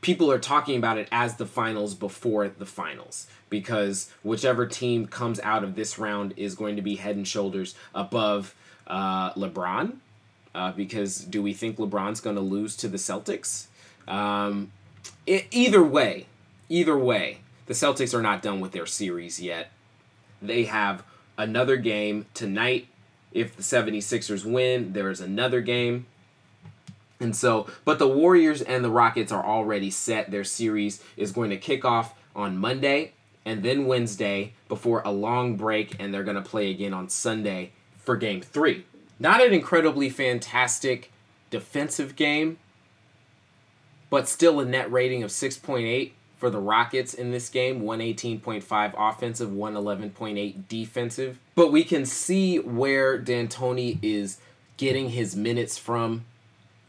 people 0.00 0.30
are 0.30 0.38
talking 0.38 0.76
about 0.76 0.98
it 0.98 1.08
as 1.12 1.36
the 1.36 1.46
finals 1.46 1.94
before 1.94 2.48
the 2.48 2.66
finals 2.66 3.26
because 3.50 4.10
whichever 4.22 4.66
team 4.66 5.06
comes 5.06 5.38
out 5.40 5.62
of 5.62 5.74
this 5.74 5.98
round 5.98 6.32
is 6.36 6.54
going 6.54 6.76
to 6.76 6.82
be 6.82 6.96
head 6.96 7.16
and 7.16 7.28
shoulders 7.28 7.74
above 7.94 8.54
uh, 8.86 9.32
LeBron 9.34 9.96
uh, 10.54 10.72
because 10.72 11.18
do 11.18 11.42
we 11.42 11.52
think 11.52 11.76
LeBron's 11.76 12.20
going 12.20 12.36
to 12.36 12.42
lose 12.42 12.76
to 12.76 12.88
the 12.88 12.96
Celtics? 12.96 13.66
Um, 14.08 14.72
it, 15.26 15.46
either 15.50 15.82
way, 15.82 16.26
either 16.68 16.98
way, 16.98 17.38
the 17.66 17.74
Celtics 17.74 18.14
are 18.14 18.22
not 18.22 18.42
done 18.42 18.60
with 18.60 18.72
their 18.72 18.86
series 18.86 19.40
yet. 19.40 19.70
They 20.42 20.64
have 20.64 21.04
another 21.36 21.76
game 21.76 22.26
tonight. 22.34 22.88
If 23.32 23.54
the 23.56 23.62
76ers 23.62 24.44
win, 24.44 24.92
there 24.92 25.10
is 25.10 25.20
another 25.20 25.60
game. 25.60 26.06
And 27.20 27.36
so, 27.36 27.68
but 27.84 27.98
the 27.98 28.08
Warriors 28.08 28.62
and 28.62 28.82
the 28.82 28.90
Rockets 28.90 29.30
are 29.30 29.44
already 29.44 29.90
set. 29.90 30.30
Their 30.30 30.44
series 30.44 31.02
is 31.16 31.32
going 31.32 31.50
to 31.50 31.56
kick 31.58 31.84
off 31.84 32.14
on 32.34 32.56
Monday 32.56 33.12
and 33.44 33.62
then 33.62 33.86
Wednesday 33.86 34.54
before 34.68 35.02
a 35.04 35.10
long 35.10 35.56
break, 35.56 35.96
and 35.98 36.12
they're 36.12 36.24
going 36.24 36.36
to 36.36 36.42
play 36.42 36.70
again 36.70 36.94
on 36.94 37.08
Sunday 37.08 37.72
for 37.96 38.16
game 38.16 38.40
three. 38.40 38.84
Not 39.18 39.44
an 39.44 39.52
incredibly 39.52 40.08
fantastic 40.08 41.12
defensive 41.50 42.16
game, 42.16 42.58
but 44.08 44.28
still 44.28 44.60
a 44.60 44.64
net 44.64 44.90
rating 44.90 45.22
of 45.22 45.30
6.8 45.30 46.12
for 46.36 46.48
the 46.48 46.58
Rockets 46.58 47.12
in 47.12 47.30
this 47.30 47.50
game 47.50 47.82
118.5 47.82 48.94
offensive, 48.96 49.50
111.8 49.50 50.68
defensive. 50.68 51.38
But 51.54 51.70
we 51.70 51.84
can 51.84 52.06
see 52.06 52.58
where 52.58 53.18
D'Antoni 53.18 53.98
is 54.00 54.38
getting 54.78 55.10
his 55.10 55.36
minutes 55.36 55.76
from. 55.76 56.24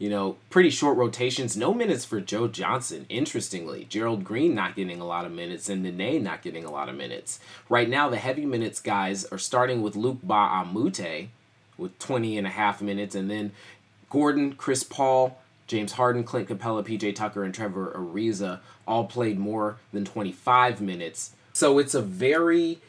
You 0.02 0.10
know, 0.10 0.36
pretty 0.50 0.70
short 0.70 0.96
rotations. 0.96 1.56
No 1.56 1.72
minutes 1.72 2.04
for 2.04 2.20
Joe 2.20 2.48
Johnson, 2.48 3.06
interestingly. 3.08 3.84
Gerald 3.84 4.24
Green 4.24 4.52
not 4.52 4.74
getting 4.74 5.00
a 5.00 5.06
lot 5.06 5.24
of 5.24 5.30
minutes 5.30 5.68
and 5.68 5.84
Nene 5.84 6.24
not 6.24 6.42
getting 6.42 6.64
a 6.64 6.72
lot 6.72 6.88
of 6.88 6.96
minutes. 6.96 7.38
Right 7.68 7.88
now, 7.88 8.08
the 8.08 8.16
heavy 8.16 8.44
minutes 8.44 8.80
guys 8.80 9.24
are 9.26 9.38
starting 9.38 9.80
with 9.80 9.94
Luke 9.94 10.18
a 10.28 11.28
with 11.78 11.96
20 12.00 12.36
and 12.36 12.48
a 12.48 12.50
half 12.50 12.82
minutes. 12.82 13.14
And 13.14 13.30
then 13.30 13.52
Gordon, 14.10 14.54
Chris 14.54 14.82
Paul, 14.82 15.38
James 15.68 15.92
Harden, 15.92 16.24
Clint 16.24 16.48
Capela, 16.48 16.84
PJ 16.84 17.14
Tucker, 17.14 17.44
and 17.44 17.54
Trevor 17.54 17.92
Ariza 17.94 18.58
all 18.88 19.04
played 19.04 19.38
more 19.38 19.76
than 19.92 20.04
25 20.04 20.80
minutes. 20.80 21.30
So 21.52 21.78
it's 21.78 21.94
a 21.94 22.02
very 22.02 22.80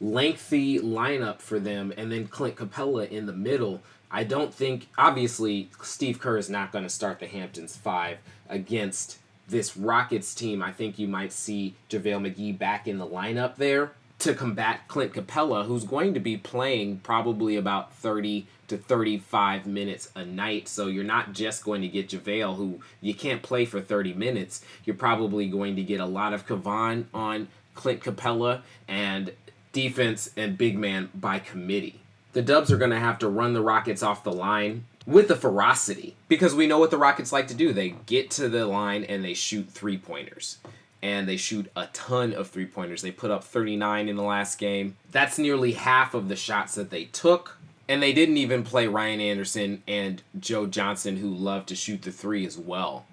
lengthy 0.00 0.80
lineup 0.80 1.40
for 1.40 1.60
them. 1.60 1.92
And 1.96 2.10
then 2.10 2.26
Clint 2.26 2.56
Capela 2.56 3.08
in 3.08 3.26
the 3.26 3.32
middle. 3.32 3.80
I 4.10 4.24
don't 4.24 4.54
think, 4.54 4.88
obviously, 4.96 5.70
Steve 5.82 6.18
Kerr 6.18 6.38
is 6.38 6.48
not 6.48 6.72
going 6.72 6.84
to 6.84 6.90
start 6.90 7.20
the 7.20 7.26
Hamptons 7.26 7.76
five 7.76 8.18
against 8.48 9.18
this 9.48 9.76
Rockets 9.76 10.34
team. 10.34 10.62
I 10.62 10.72
think 10.72 10.98
you 10.98 11.08
might 11.08 11.32
see 11.32 11.74
JaVale 11.90 12.34
McGee 12.34 12.58
back 12.58 12.88
in 12.88 12.98
the 12.98 13.06
lineup 13.06 13.56
there 13.56 13.92
to 14.20 14.34
combat 14.34 14.80
Clint 14.88 15.12
Capela, 15.12 15.66
who's 15.66 15.84
going 15.84 16.14
to 16.14 16.20
be 16.20 16.36
playing 16.36 16.98
probably 16.98 17.56
about 17.56 17.92
30 17.94 18.46
to 18.66 18.76
35 18.76 19.66
minutes 19.66 20.10
a 20.14 20.24
night. 20.24 20.68
So 20.68 20.86
you're 20.86 21.04
not 21.04 21.32
just 21.32 21.64
going 21.64 21.82
to 21.82 21.88
get 21.88 22.08
JaVale, 22.08 22.56
who 22.56 22.80
you 23.00 23.14
can't 23.14 23.42
play 23.42 23.64
for 23.64 23.80
30 23.80 24.14
minutes. 24.14 24.64
You're 24.84 24.96
probably 24.96 25.48
going 25.48 25.76
to 25.76 25.82
get 25.82 26.00
a 26.00 26.06
lot 26.06 26.32
of 26.32 26.46
Kevon 26.46 27.04
on 27.14 27.48
Clint 27.74 28.00
Capela 28.00 28.62
and 28.88 29.32
defense 29.72 30.30
and 30.36 30.58
big 30.58 30.76
man 30.76 31.10
by 31.14 31.38
committee. 31.38 32.00
The 32.32 32.42
Dubs 32.42 32.70
are 32.70 32.76
going 32.76 32.90
to 32.90 32.98
have 32.98 33.18
to 33.20 33.28
run 33.28 33.52
the 33.52 33.62
Rockets 33.62 34.02
off 34.02 34.24
the 34.24 34.32
line 34.32 34.84
with 35.06 35.28
the 35.28 35.36
ferocity 35.36 36.14
because 36.28 36.54
we 36.54 36.66
know 36.66 36.78
what 36.78 36.90
the 36.90 36.98
Rockets 36.98 37.32
like 37.32 37.48
to 37.48 37.54
do. 37.54 37.72
They 37.72 37.90
get 38.06 38.30
to 38.32 38.48
the 38.48 38.66
line 38.66 39.04
and 39.04 39.24
they 39.24 39.34
shoot 39.34 39.68
three 39.70 39.96
pointers 39.96 40.58
and 41.02 41.28
they 41.28 41.36
shoot 41.36 41.70
a 41.76 41.86
ton 41.92 42.34
of 42.34 42.48
three 42.48 42.66
pointers. 42.66 43.02
They 43.02 43.10
put 43.10 43.30
up 43.30 43.44
39 43.44 44.08
in 44.08 44.16
the 44.16 44.22
last 44.22 44.58
game. 44.58 44.96
That's 45.10 45.38
nearly 45.38 45.72
half 45.72 46.14
of 46.14 46.28
the 46.28 46.36
shots 46.36 46.74
that 46.74 46.90
they 46.90 47.04
took. 47.04 47.56
And 47.88 48.02
they 48.02 48.12
didn't 48.12 48.36
even 48.36 48.64
play 48.64 48.86
Ryan 48.86 49.20
Anderson 49.20 49.82
and 49.88 50.22
Joe 50.38 50.66
Johnson, 50.66 51.16
who 51.16 51.30
love 51.30 51.64
to 51.66 51.74
shoot 51.74 52.02
the 52.02 52.12
three 52.12 52.44
as 52.44 52.58
well. 52.58 53.06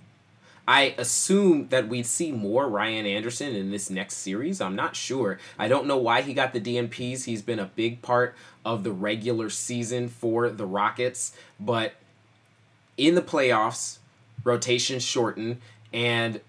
I 0.68 0.96
assume 0.98 1.68
that 1.70 1.88
we'd 1.88 2.08
see 2.08 2.32
more 2.32 2.68
Ryan 2.68 3.06
Anderson 3.06 3.56
in 3.56 3.70
this 3.70 3.90
next 3.90 4.16
series. 4.16 4.60
I'm 4.60 4.76
not 4.76 4.96
sure. 4.96 5.40
I 5.60 5.68
don't 5.68 5.86
know 5.86 5.98
why 5.98 6.22
he 6.22 6.34
got 6.34 6.54
the 6.54 6.62
DNPs. 6.62 7.26
He's 7.26 7.44
been 7.44 7.60
a 7.60 7.72
big 7.76 8.02
part 8.02 8.36
of 8.64 8.84
the 8.84 8.92
regular 8.92 9.50
season 9.50 10.10
for 10.10 10.50
the 10.50 10.66
Rockets, 10.66 11.36
but 11.60 11.94
in 12.98 13.14
the 13.14 13.22
playoffs, 13.22 14.00
rotations 14.44 15.04
shorten, 15.04 15.62
and 15.94 16.42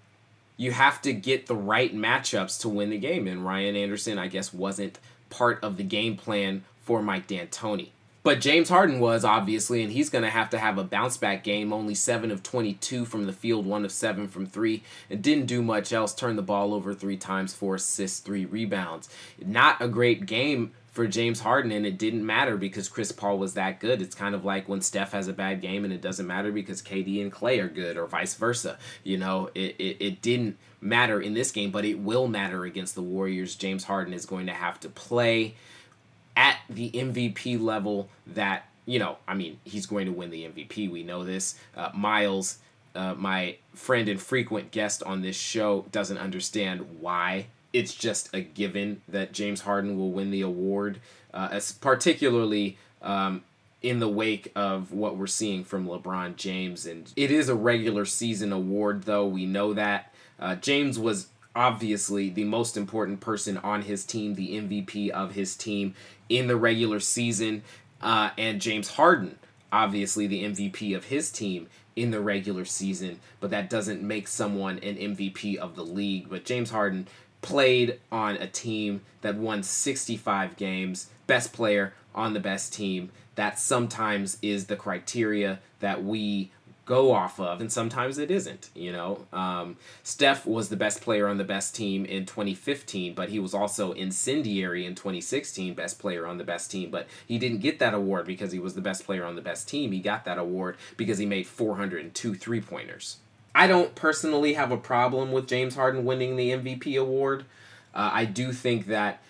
you 0.55 0.71
have 0.71 1.01
to 1.03 1.13
get 1.13 1.45
the 1.45 1.55
right 1.55 1.95
matchups 1.95 2.59
to 2.61 2.69
win 2.69 2.89
the 2.89 2.97
game. 2.97 3.27
And 3.27 3.45
Ryan 3.45 3.75
Anderson, 3.75 4.17
I 4.17 4.27
guess, 4.27 4.51
wasn't 4.51 4.99
part 5.29 5.63
of 5.63 5.77
the 5.77 5.83
game 5.83 6.17
plan 6.17 6.63
for 6.81 7.03
Mike 7.03 7.27
D'Antoni. 7.27 7.89
But 8.27 8.41
James 8.41 8.67
Harden 8.67 8.99
was 8.99 9.23
obviously, 9.23 9.81
and 9.83 9.89
he's 9.89 10.09
going 10.09 10.25
to 10.25 10.29
have 10.29 10.49
to 10.49 10.59
have 10.59 10.77
a 10.77 10.83
bounce 10.83 11.15
back 11.15 11.45
game. 11.45 11.71
Only 11.71 11.95
seven 11.95 12.29
of 12.29 12.43
22 12.43 13.05
from 13.05 13.25
the 13.25 13.31
field, 13.31 13.65
one 13.65 13.85
of 13.85 13.91
seven 13.93 14.27
from 14.27 14.45
three, 14.45 14.83
and 15.09 15.21
didn't 15.21 15.45
do 15.45 15.61
much 15.61 15.93
else. 15.93 16.13
Turned 16.13 16.37
the 16.37 16.41
ball 16.41 16.73
over 16.73 16.93
three 16.93 17.15
times, 17.15 17.53
four 17.53 17.75
assists, 17.75 18.19
three 18.19 18.43
rebounds. 18.43 19.07
Not 19.39 19.81
a 19.81 19.87
great 19.87 20.25
game 20.25 20.73
for 20.91 21.07
James 21.07 21.39
Harden, 21.39 21.71
and 21.71 21.85
it 21.85 21.97
didn't 21.97 22.25
matter 22.25 22.57
because 22.57 22.89
Chris 22.89 23.13
Paul 23.13 23.37
was 23.37 23.53
that 23.53 23.79
good. 23.79 24.01
It's 24.01 24.13
kind 24.13 24.35
of 24.35 24.43
like 24.43 24.67
when 24.67 24.81
Steph 24.81 25.13
has 25.13 25.29
a 25.29 25.33
bad 25.33 25.61
game 25.61 25.85
and 25.85 25.93
it 25.93 26.01
doesn't 26.01 26.27
matter 26.27 26.51
because 26.51 26.81
KD 26.81 27.21
and 27.21 27.31
Klay 27.31 27.63
are 27.63 27.69
good, 27.69 27.95
or 27.95 28.07
vice 28.07 28.33
versa. 28.33 28.77
You 29.05 29.19
know, 29.19 29.49
it, 29.55 29.77
it, 29.79 30.03
it 30.03 30.21
didn't 30.21 30.57
matter 30.81 31.21
in 31.21 31.33
this 31.33 31.51
game, 31.51 31.71
but 31.71 31.85
it 31.85 31.99
will 31.99 32.27
matter 32.27 32.65
against 32.65 32.93
the 32.93 33.01
Warriors. 33.01 33.55
James 33.55 33.85
Harden 33.85 34.13
is 34.13 34.25
going 34.25 34.47
to 34.47 34.53
have 34.53 34.81
to 34.81 34.89
play 34.89 35.55
at 36.37 36.59
the 36.69 36.91
MVP 36.91 37.59
level 37.59 38.07
that, 38.27 38.67
you 38.85 38.99
know, 38.99 39.17
I 39.27 39.33
mean, 39.33 39.59
he's 39.65 39.87
going 39.87 40.05
to 40.05 40.13
win 40.13 40.29
the 40.29 40.43
MVP. 40.43 40.89
We 40.89 41.03
know 41.03 41.25
this. 41.25 41.59
Uh, 41.75 41.89
Miles, 41.93 42.59
uh, 42.95 43.15
my 43.15 43.57
friend 43.73 44.07
and 44.07 44.21
frequent 44.21 44.71
guest 44.71 45.01
on 45.03 45.21
this 45.21 45.35
show, 45.35 45.85
doesn't 45.91 46.19
understand 46.19 47.01
why 47.01 47.47
it's 47.73 47.93
just 47.93 48.33
a 48.33 48.41
given 48.41 49.01
that 49.09 49.33
James 49.33 49.61
Harden 49.61 49.97
will 49.97 50.11
win 50.11 50.29
the 50.29 50.41
award, 50.41 51.01
uh, 51.33 51.49
as 51.51 51.71
particularly 51.71 52.77
um, 53.01 53.43
in 53.81 53.99
the 53.99 54.07
wake 54.07 54.51
of 54.55 54.91
what 54.91 55.17
we're 55.17 55.27
seeing 55.27 55.63
from 55.63 55.87
LeBron 55.87 56.35
James. 56.35 56.85
And 56.85 57.11
it 57.15 57.31
is 57.31 57.49
a 57.49 57.55
regular 57.55 58.05
season 58.05 58.53
award, 58.53 59.03
though. 59.03 59.25
We 59.25 59.47
know 59.47 59.73
that. 59.73 60.13
Uh, 60.39 60.55
James 60.55 60.99
was 60.99 61.29
obviously 61.57 62.29
the 62.29 62.43
most 62.43 62.77
important 62.77 63.19
person 63.19 63.57
on 63.57 63.81
his 63.81 64.05
team, 64.05 64.35
the 64.35 64.51
MVP 64.51 65.09
of 65.09 65.33
his 65.33 65.55
team 65.55 65.95
in 66.29 66.45
the 66.45 66.55
regular 66.55 66.99
season, 66.99 67.63
uh, 67.99 68.29
and 68.37 68.61
James 68.61 68.91
Harden, 68.91 69.39
obviously 69.71 70.27
the 70.27 70.43
MVP 70.43 70.95
of 70.95 71.05
his 71.05 71.31
team 71.31 71.67
in 71.95 72.11
the 72.11 72.21
regular 72.21 72.63
season, 72.63 73.19
but 73.39 73.49
that 73.49 73.71
doesn't 73.71 74.03
make 74.03 74.27
someone 74.27 74.77
an 74.79 74.95
MVP 74.97 75.55
of 75.55 75.75
the 75.75 75.83
league. 75.83 76.29
But 76.29 76.45
James 76.45 76.69
Harden 76.69 77.07
played 77.41 77.99
on 78.11 78.35
a 78.35 78.45
team 78.45 79.01
that 79.21 79.35
won 79.35 79.63
65 79.63 80.57
games, 80.57 81.09
best 81.25 81.53
player 81.53 81.95
on 82.13 82.33
the 82.33 82.39
best 82.39 82.71
team. 82.71 83.09
That 83.33 83.57
sometimes 83.57 84.37
is 84.43 84.67
the 84.67 84.75
criteria 84.75 85.59
that 85.79 86.03
we 86.03 86.51
go 86.87 87.11
off 87.11 87.39
of, 87.39 87.61
and 87.61 87.71
sometimes 87.71 88.17
it 88.17 88.31
isn't. 88.31 88.69
You 88.73 88.93
know, 88.93 89.25
um, 89.31 89.75
Steph 90.01 90.47
was 90.47 90.69
the 90.69 90.75
best 90.75 91.01
player 91.01 91.27
on 91.27 91.37
the 91.37 91.43
best 91.43 91.75
team 91.75 92.05
in 92.05 92.25
2015, 92.25 93.13
but 93.13 93.29
he 93.29 93.39
was 93.39 93.53
also 93.53 93.91
incendiary 93.91 94.85
in 94.85 94.95
2016, 94.95 95.75
best 95.75 95.99
player 95.99 96.25
on 96.25 96.37
the 96.37 96.43
best 96.43 96.71
team. 96.71 96.89
But 96.89 97.07
he 97.27 97.37
didn't 97.37 97.59
get 97.59 97.77
that 97.79 97.93
award 97.93 98.25
because 98.25 98.51
he 98.51 98.59
was 98.59 98.73
the 98.73 98.81
best 98.81 99.05
player 99.05 99.25
on 99.25 99.35
the 99.35 99.41
best 99.41 99.67
team. 99.69 99.91
He 99.91 99.99
got 99.99 100.25
that 100.25 100.39
award 100.39 100.77
because 100.95 101.19
he 101.19 101.25
made 101.25 101.45
402 101.45 102.33
three 102.33 102.61
pointers. 102.61 103.17
I 103.53 103.67
don't 103.67 103.93
personally 103.93 104.53
have 104.53 104.71
a 104.71 104.77
problem 104.77 105.31
with 105.31 105.47
James 105.47 105.75
Harden 105.75 106.05
winning 106.05 106.35
the 106.35 106.51
MVP 106.51 106.99
award. 106.99 107.43
Uh, 107.93 108.11
I 108.13 108.25
do 108.25 108.53
think 108.53 108.87
that 108.87 109.21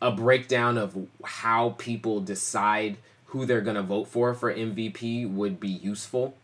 a 0.00 0.10
breakdown 0.10 0.76
of 0.76 1.06
how 1.22 1.76
people 1.78 2.20
decide 2.20 2.96
who 3.26 3.46
they're 3.46 3.60
going 3.60 3.76
to 3.76 3.82
vote 3.82 4.08
for 4.08 4.34
for 4.34 4.52
MVP 4.52 5.30
would 5.30 5.60
be 5.60 5.68
useful 5.68 6.34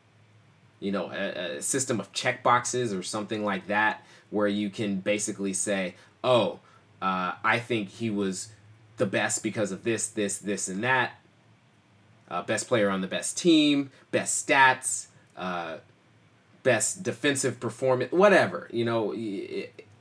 you 0.80 0.92
know, 0.92 1.10
a, 1.10 1.56
a 1.56 1.62
system 1.62 2.00
of 2.00 2.12
check 2.12 2.42
boxes 2.42 2.92
or 2.92 3.02
something 3.02 3.44
like 3.44 3.66
that, 3.66 4.04
where 4.30 4.48
you 4.48 4.70
can 4.70 5.00
basically 5.00 5.52
say, 5.52 5.94
oh, 6.22 6.60
uh, 7.00 7.32
I 7.44 7.58
think 7.58 7.88
he 7.88 8.10
was 8.10 8.48
the 8.96 9.06
best 9.06 9.42
because 9.42 9.72
of 9.72 9.84
this, 9.84 10.08
this, 10.08 10.38
this, 10.38 10.68
and 10.68 10.82
that. 10.84 11.12
Uh, 12.30 12.42
best 12.42 12.68
player 12.68 12.90
on 12.90 13.00
the 13.00 13.06
best 13.06 13.38
team, 13.38 13.90
best 14.10 14.46
stats, 14.46 15.06
uh, 15.36 15.78
best 16.62 17.02
defensive 17.02 17.58
performance, 17.58 18.12
whatever. 18.12 18.68
You 18.70 18.84
know, 18.84 19.14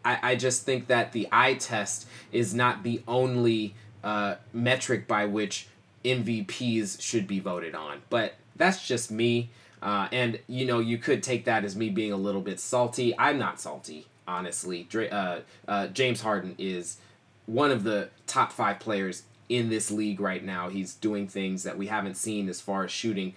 I, 0.03 0.31
I 0.31 0.35
just 0.35 0.63
think 0.63 0.87
that 0.87 1.13
the 1.13 1.27
eye 1.31 1.53
test 1.53 2.05
is 2.31 2.53
not 2.53 2.83
the 2.83 3.01
only 3.07 3.75
uh, 4.03 4.35
metric 4.51 5.07
by 5.07 5.25
which 5.25 5.67
MVPs 6.03 7.01
should 7.01 7.27
be 7.27 7.39
voted 7.39 7.75
on. 7.75 8.01
But 8.09 8.35
that's 8.55 8.85
just 8.85 9.11
me. 9.11 9.49
Uh, 9.81 10.07
and 10.11 10.39
you 10.47 10.65
know, 10.65 10.79
you 10.79 10.97
could 10.97 11.21
take 11.21 11.45
that 11.45 11.63
as 11.63 11.75
me 11.75 11.89
being 11.89 12.11
a 12.11 12.17
little 12.17 12.41
bit 12.41 12.59
salty. 12.59 13.13
I'm 13.17 13.37
not 13.37 13.59
salty, 13.59 14.07
honestly. 14.27 14.83
Dre, 14.89 15.09
uh, 15.09 15.39
uh, 15.67 15.87
James 15.87 16.21
Harden 16.21 16.55
is 16.57 16.97
one 17.45 17.71
of 17.71 17.83
the 17.83 18.09
top 18.25 18.51
five 18.51 18.79
players 18.79 19.23
in 19.49 19.69
this 19.69 19.91
league 19.91 20.19
right 20.19 20.43
now. 20.43 20.69
He's 20.69 20.95
doing 20.95 21.27
things 21.27 21.63
that 21.63 21.77
we 21.77 21.87
haven't 21.87 22.15
seen 22.15 22.49
as 22.49 22.59
far 22.59 22.83
as 22.83 22.91
shooting 22.91 23.33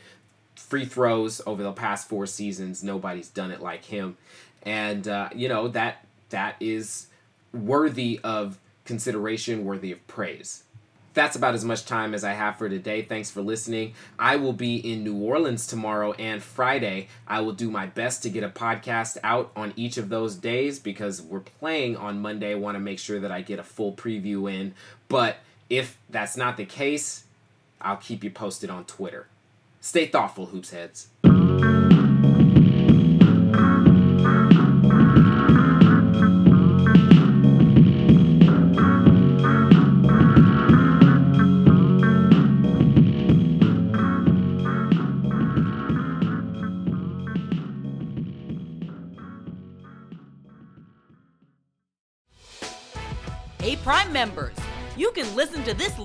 free 0.56 0.84
throws 0.84 1.40
over 1.46 1.62
the 1.62 1.72
past 1.72 2.08
four 2.08 2.26
seasons. 2.26 2.82
Nobody's 2.82 3.28
done 3.28 3.50
it 3.50 3.60
like 3.60 3.84
him, 3.84 4.16
and 4.62 5.06
uh, 5.06 5.28
you 5.34 5.48
know 5.48 5.68
that 5.68 6.06
that 6.30 6.56
is 6.60 7.08
worthy 7.52 8.20
of 8.24 8.58
consideration, 8.84 9.64
worthy 9.64 9.92
of 9.92 10.06
praise 10.06 10.64
that's 11.12 11.36
about 11.36 11.54
as 11.54 11.64
much 11.64 11.86
time 11.86 12.14
as 12.14 12.24
I 12.24 12.32
have 12.32 12.56
for 12.56 12.68
today. 12.68 13.02
Thanks 13.02 13.30
for 13.30 13.42
listening. 13.42 13.94
I 14.18 14.36
will 14.36 14.52
be 14.52 14.76
in 14.76 15.02
New 15.02 15.16
Orleans 15.16 15.66
tomorrow 15.66 16.12
and 16.12 16.42
Friday. 16.42 17.08
I 17.26 17.40
will 17.40 17.52
do 17.52 17.70
my 17.70 17.86
best 17.86 18.22
to 18.22 18.30
get 18.30 18.44
a 18.44 18.48
podcast 18.48 19.18
out 19.24 19.50
on 19.56 19.72
each 19.76 19.96
of 19.96 20.08
those 20.08 20.36
days 20.36 20.78
because 20.78 21.20
we're 21.20 21.40
playing 21.40 21.96
on 21.96 22.20
Monday. 22.20 22.52
I 22.52 22.56
want 22.56 22.76
to 22.76 22.80
make 22.80 22.98
sure 22.98 23.18
that 23.20 23.32
I 23.32 23.42
get 23.42 23.58
a 23.58 23.64
full 23.64 23.92
preview 23.92 24.52
in. 24.52 24.74
But 25.08 25.38
if 25.68 25.98
that's 26.08 26.36
not 26.36 26.56
the 26.56 26.64
case, 26.64 27.24
I'll 27.80 27.96
keep 27.96 28.22
you 28.22 28.30
posted 28.30 28.70
on 28.70 28.84
Twitter. 28.84 29.26
Stay 29.80 30.06
thoughtful, 30.06 30.46
hoops 30.46 30.70
heads. 30.70 31.08